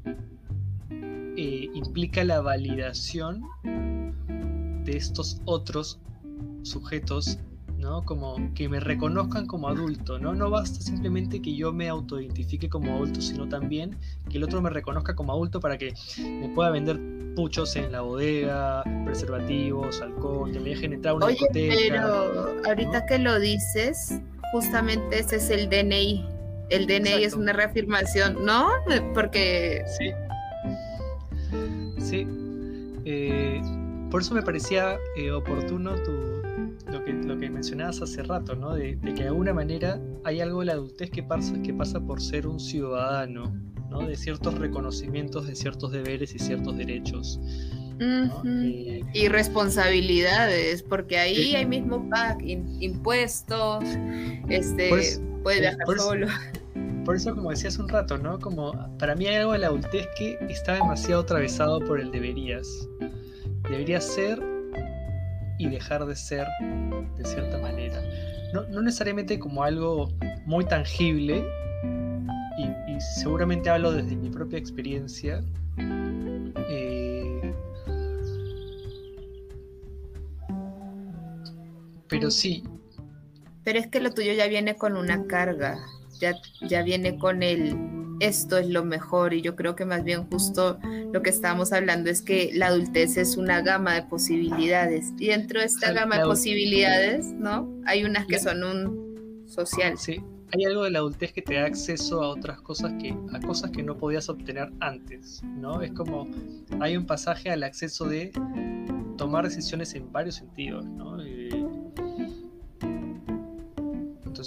[0.90, 3.42] eh, implica la validación
[4.84, 6.00] de estos otros
[6.62, 7.38] sujetos
[8.04, 10.34] como que me reconozcan como adulto, ¿no?
[10.34, 13.96] No basta simplemente que yo me autoidentifique como adulto, sino también
[14.28, 16.98] que el otro me reconozca como adulto para que me pueda vender
[17.34, 23.06] puchos en la bodega, preservativos, alcohol, que me dejen entrar a una Oye, Pero ahorita
[23.06, 24.20] que lo dices,
[24.52, 26.26] justamente ese es el DNI.
[26.70, 28.68] El DNI es una reafirmación, ¿no?
[29.14, 29.84] Porque...
[29.98, 30.10] Sí.
[31.98, 32.26] Sí.
[33.04, 33.60] Eh,
[34.10, 36.12] por eso me parecía eh, oportuno tu,
[36.90, 38.74] lo que, lo que mencionabas hace rato, ¿no?
[38.74, 42.20] De, que de alguna manera hay algo de la adultez que pasa, que pasa por
[42.20, 43.54] ser un ciudadano,
[43.90, 44.06] ¿no?
[44.06, 47.40] De ciertos reconocimientos, de ciertos deberes y ciertos derechos.
[47.98, 53.84] Eh, y responsabilidades, porque ahí hay mismo pack, impuestos,
[54.48, 54.90] este,
[55.42, 56.26] puede viajar solo.
[57.04, 58.38] por eso, como decía hace un rato, ¿no?
[58.38, 62.68] Como para mí hay algo de la adultez que está demasiado atravesado por el deberías.
[63.68, 64.40] Debería ser
[65.58, 66.46] y dejar de ser
[67.16, 68.02] de cierta manera.
[68.52, 70.12] No, necesariamente como algo
[70.44, 71.44] muy tangible,
[72.58, 75.42] y, seguramente hablo desde mi propia experiencia.
[75.78, 76.95] Eh,
[82.08, 82.64] pero sí.
[83.64, 85.78] Pero es que lo tuyo ya viene con una carga,
[86.20, 86.34] ya,
[86.68, 87.76] ya viene con el
[88.20, 90.78] esto es lo mejor y yo creo que más bien justo
[91.12, 95.60] lo que estábamos hablando es que la adultez es una gama de posibilidades y dentro
[95.60, 97.70] de esta gama de posibilidades, ¿no?
[97.84, 99.98] Hay unas que son un social.
[99.98, 100.20] Sí,
[100.52, 103.70] hay algo de la adultez que te da acceso a otras cosas que a cosas
[103.70, 105.82] que no podías obtener antes, ¿no?
[105.82, 106.28] Es como
[106.80, 108.32] hay un pasaje al acceso de
[109.18, 111.16] tomar decisiones en varios sentidos, ¿no?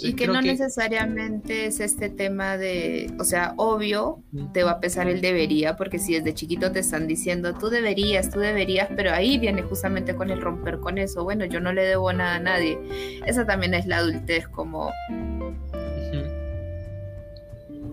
[0.02, 4.22] Y que no necesariamente es este tema de, o sea, obvio,
[4.52, 8.30] te va a pesar el debería, porque si desde chiquito te están diciendo, tú deberías,
[8.30, 11.82] tú deberías, pero ahí viene justamente con el romper con eso, bueno, yo no le
[11.82, 12.78] debo nada a nadie.
[13.26, 14.90] Esa también es la adultez como...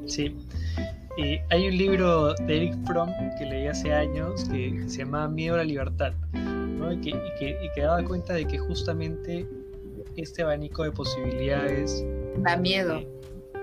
[0.06, 0.36] Sí.
[1.50, 5.58] Hay un libro de Eric Fromm que leí hace años que, se llama Miedo a
[5.58, 9.48] la libertad, y, que, y, que, y que daba cuenta de que justamente
[10.18, 12.06] este abanico de posibilidades.
[12.40, 13.00] Da miedo.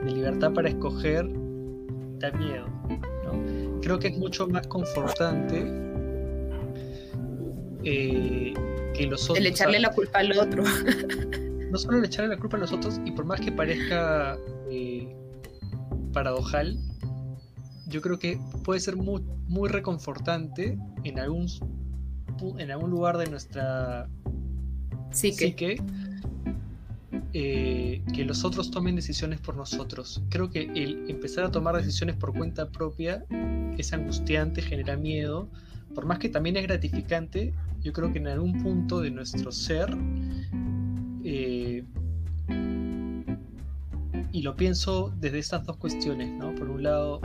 [0.03, 1.27] De, libertad para escoger,
[2.19, 2.67] da miedo.
[3.83, 5.65] Creo que es mucho más confortante
[7.85, 8.55] eh,
[8.95, 9.39] que los otros.
[9.39, 10.63] El echarle la culpa al otro.
[11.71, 14.39] no solo el echarle la culpa a los otros, y por más que parezca
[14.71, 15.15] eh,
[16.13, 16.79] paradojal,
[17.89, 21.47] yo creo que puede ser muy, muy reconfortante en algún,
[22.59, 24.09] en algún lugar de nuestra
[25.11, 25.79] psique
[27.33, 30.23] eh, que los otros tomen decisiones por nosotros.
[30.29, 33.25] Creo que el empezar a tomar decisiones por cuenta propia
[33.77, 35.49] es angustiante, genera miedo,
[35.95, 39.97] por más que también es gratificante, yo creo que en algún punto de nuestro ser,
[41.25, 41.85] eh,
[44.33, 46.55] y lo pienso desde estas dos cuestiones, ¿no?
[46.55, 47.21] Por un lado,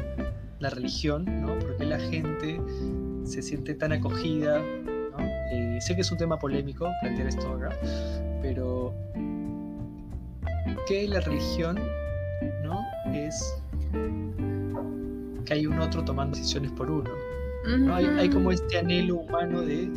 [0.59, 1.57] la religión, ¿no?
[1.57, 2.61] Porque la gente
[3.23, 4.61] se siente tan acogida,
[5.51, 7.69] eh, sé que es un tema polémico plantear esto acá,
[8.41, 8.93] pero
[10.87, 11.79] que la religión
[12.63, 13.55] no es
[15.45, 17.09] que hay un otro tomando decisiones por uno.
[17.93, 19.89] hay, como este anhelo humano de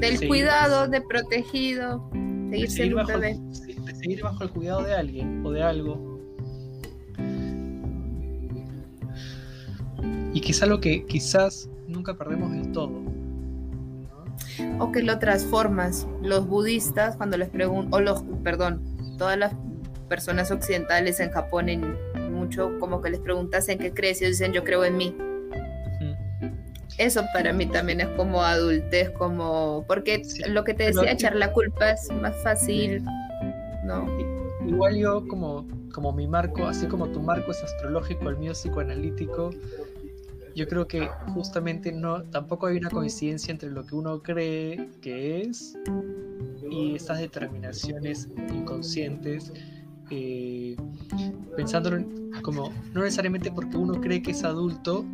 [0.00, 3.12] del cuidado, de protegido, de, seguir bajo,
[3.94, 6.16] seguir bajo el cuidado de alguien o de algo.
[10.34, 13.02] Y es algo que quizás nunca perdemos del todo.
[14.78, 16.06] O que lo transformas.
[16.22, 18.82] Los budistas, cuando les pregunto, o los, perdón,
[19.16, 19.52] todas las
[20.08, 21.96] personas occidentales en Japón en
[22.32, 25.16] mucho como que les preguntas en qué crees y dicen yo creo en mí.
[26.98, 31.52] Eso para mí también es como adultez, como porque lo que te decía, echar la
[31.52, 33.04] culpa es más fácil,
[33.84, 34.06] ¿no?
[34.66, 38.58] Igual yo como, como mi marco, así como tu marco es astrológico, el mío es
[38.58, 39.50] psicoanalítico,
[40.56, 45.42] yo creo que justamente no, tampoco hay una coincidencia entre lo que uno cree que
[45.42, 45.76] es
[46.70, 49.52] y estas determinaciones inconscientes,
[50.10, 50.74] eh,
[51.56, 52.02] pensándolo
[52.40, 55.04] como no necesariamente porque uno cree que es adulto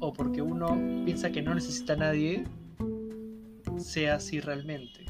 [0.00, 2.44] o porque uno piensa que no necesita a nadie,
[3.78, 5.06] sea así realmente.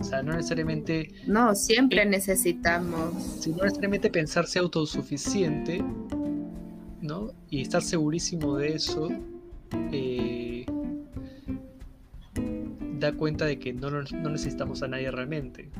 [0.00, 1.12] O sea, no necesariamente...
[1.26, 3.40] No, siempre necesitamos.
[3.40, 5.82] Si no necesariamente pensarse autosuficiente,
[7.08, 7.32] ¿no?
[7.50, 9.08] Y estar segurísimo de eso,
[9.92, 10.66] eh,
[13.00, 15.70] da cuenta de que no, no necesitamos a nadie realmente.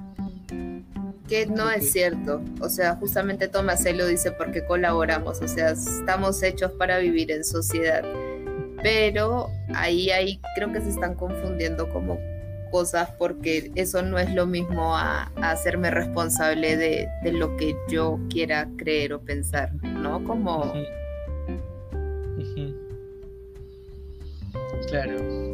[1.29, 2.41] Que no es cierto.
[2.61, 5.43] O sea, justamente Tomás lo dice porque colaboramos.
[5.43, 8.03] O sea, estamos hechos para vivir en sociedad.
[8.83, 12.19] Pero ahí, ahí creo que se están confundiendo como
[12.71, 18.69] cosas porque eso no es lo mismo a, hacerme responsable de, lo que yo quiera
[18.79, 20.25] creer o pensar, ¿no?
[20.25, 20.73] Como...
[24.87, 25.49] Claro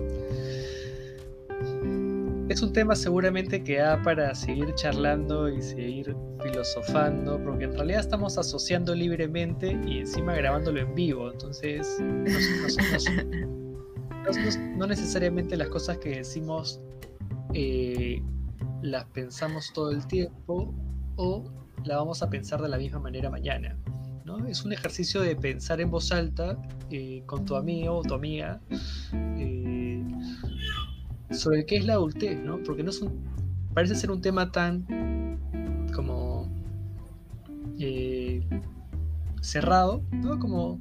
[2.49, 8.01] es un tema seguramente que da para seguir charlando y seguir filosofando, porque en realidad
[8.01, 11.99] estamos asociando libremente y encima grabándolo en vivo, entonces
[14.77, 16.81] no necesariamente las cosas que decimos
[17.55, 18.23] eh,
[18.83, 20.75] las pensamos todo el tiempo
[21.17, 21.45] o
[21.85, 23.77] la vamos a pensar de la misma manera mañana.
[24.25, 24.47] ¿No?
[24.47, 26.57] Es un ejercicio de pensar en voz alta
[26.91, 28.61] eh, con tu amigo o tu amiga.
[29.13, 30.03] Eh,
[31.31, 32.63] sobre qué es la adultez, ¿no?
[32.63, 33.05] Porque no es
[33.75, 34.87] parece ser un tema tan
[35.95, 36.49] como
[37.79, 38.43] eh,
[39.41, 40.39] cerrado, ¿no?
[40.39, 40.81] Como,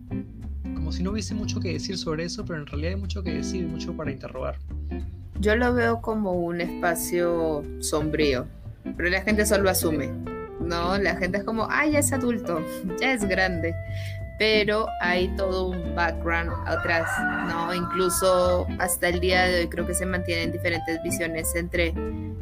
[0.76, 3.34] como si no hubiese mucho que decir sobre eso, pero en realidad hay mucho que
[3.34, 4.60] decir, mucho para interrogar.
[5.40, 8.46] Yo lo veo como un espacio sombrío,
[8.96, 10.12] pero la gente solo asume,
[10.64, 10.98] ¿no?
[10.98, 12.62] La gente es como, ah, ya es adulto,
[13.00, 13.76] ya es grande
[14.38, 17.10] pero hay todo un background atrás,
[17.48, 17.74] ¿no?
[17.74, 21.94] Incluso hasta el día de hoy creo que se mantienen diferentes visiones entre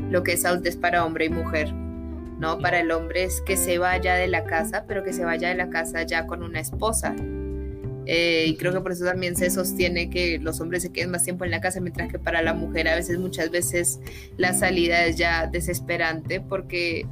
[0.09, 2.59] lo que es adultez para hombre y mujer, ¿no?
[2.59, 5.55] Para el hombre es que se vaya de la casa, pero que se vaya de
[5.55, 7.13] la casa ya con una esposa.
[8.07, 11.23] Eh, y creo que por eso también se sostiene que los hombres se queden más
[11.23, 13.99] tiempo en la casa, mientras que para la mujer a veces, muchas veces,
[14.37, 17.05] la salida es ya desesperante porque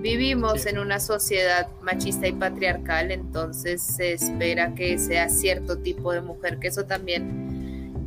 [0.00, 6.20] vivimos en una sociedad machista y patriarcal, entonces se espera que sea cierto tipo de
[6.22, 7.50] mujer, que eso también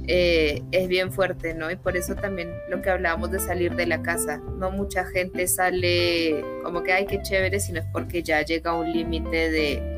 [0.07, 1.71] eh, es bien fuerte, ¿no?
[1.71, 5.47] Y por eso también lo que hablábamos de salir de la casa, no mucha gente
[5.47, 9.93] sale como que, ay, qué chévere, sino es porque ya llega a un límite de...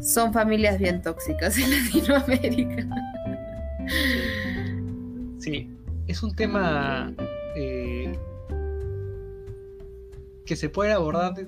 [0.00, 2.86] Son familias bien tóxicas en Latinoamérica.
[5.38, 5.70] Sí,
[6.06, 7.12] es un tema
[7.56, 8.16] eh,
[10.52, 11.46] que se puede abordar de,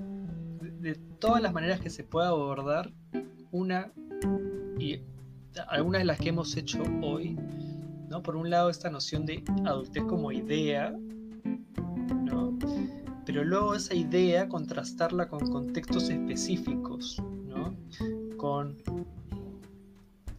[0.80, 2.90] de todas las maneras que se pueda abordar.
[3.50, 3.92] Una,
[4.78, 5.02] y
[5.68, 7.36] algunas de las que hemos hecho hoy,
[8.08, 8.22] ¿no?
[8.22, 10.96] Por un lado, esta noción de adultez como idea,
[12.24, 12.58] ¿no?
[13.26, 17.76] Pero luego esa idea contrastarla con contextos específicos, ¿no?
[18.38, 18.78] Con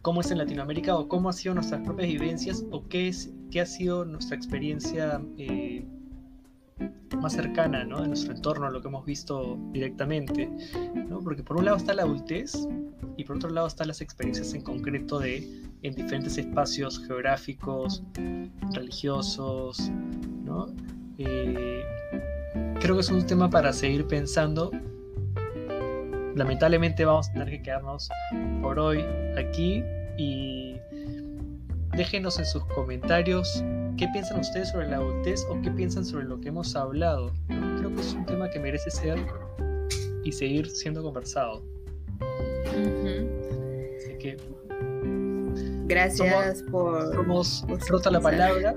[0.02, 3.60] cómo es en Latinoamérica o cómo ha sido nuestras propias vivencias o qué, es, qué
[3.60, 5.86] ha sido nuestra experiencia eh,
[7.20, 8.02] más cercana ¿no?
[8.02, 10.50] de nuestro entorno, lo que hemos visto directamente.
[11.08, 11.20] ¿no?
[11.20, 12.66] Porque por un lado está la adultez
[13.16, 18.02] y por otro lado están las experiencias en concreto de en diferentes espacios geográficos,
[18.72, 19.90] religiosos.
[20.44, 20.66] ¿no?
[21.18, 21.82] Eh,
[22.80, 24.70] creo que es un tema para seguir pensando.
[26.34, 28.10] Lamentablemente vamos a tener que quedarnos
[28.60, 29.02] por hoy
[29.38, 29.82] aquí
[30.18, 30.76] y
[31.96, 33.64] déjenos en sus comentarios
[33.96, 37.32] ¿Qué piensan ustedes sobre la adultez o qué piensan sobre lo que hemos hablado?
[37.48, 39.18] Creo que es un tema que merece ser
[40.22, 41.62] y seguir siendo conversado.
[42.68, 44.36] Así que.
[45.86, 47.14] Gracias por.
[47.14, 48.74] Somos Rota la Palabra.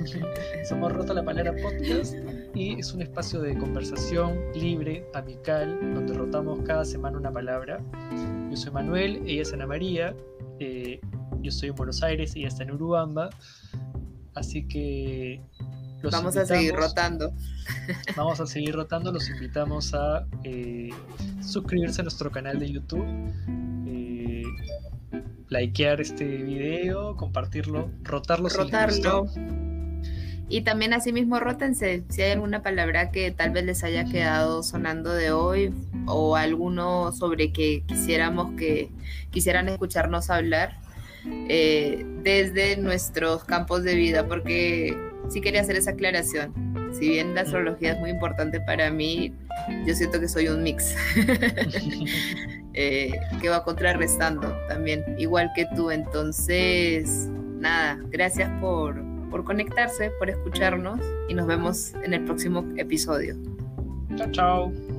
[0.68, 2.16] somos Rota la Palabra Podcast
[2.54, 7.80] y es un espacio de conversación libre, amical, donde rotamos cada semana una palabra.
[8.50, 10.16] Yo soy Manuel, ella es Ana María.
[10.58, 11.00] Eh,
[11.42, 13.30] yo estoy en Buenos Aires, ella está en Urubamba.
[14.38, 15.40] Así que
[16.02, 17.32] vamos a seguir rotando.
[18.16, 19.12] Vamos a seguir rotando.
[19.12, 20.90] Los invitamos a eh,
[21.42, 23.04] suscribirse a nuestro canal de YouTube,
[23.86, 24.44] eh,
[25.48, 28.48] likear este video, compartirlo, rotarlo.
[28.48, 29.26] Rotarlo.
[30.48, 35.12] y también asimismo rótense si hay alguna palabra que tal vez les haya quedado sonando
[35.12, 35.74] de hoy
[36.06, 38.90] o alguno sobre que quisiéramos que
[39.30, 40.78] quisieran escucharnos hablar
[41.48, 44.96] eh, desde nuestros campos de vida, porque
[45.28, 46.52] sí quería hacer esa aclaración.
[46.92, 49.32] Si bien la astrología es muy importante para mí,
[49.86, 50.94] yo siento que soy un mix
[52.74, 55.90] eh, que va contrarrestando también, igual que tú.
[55.90, 58.96] Entonces, nada, gracias por,
[59.30, 63.36] por conectarse, por escucharnos y nos vemos en el próximo episodio.
[64.16, 64.97] Chao, chao.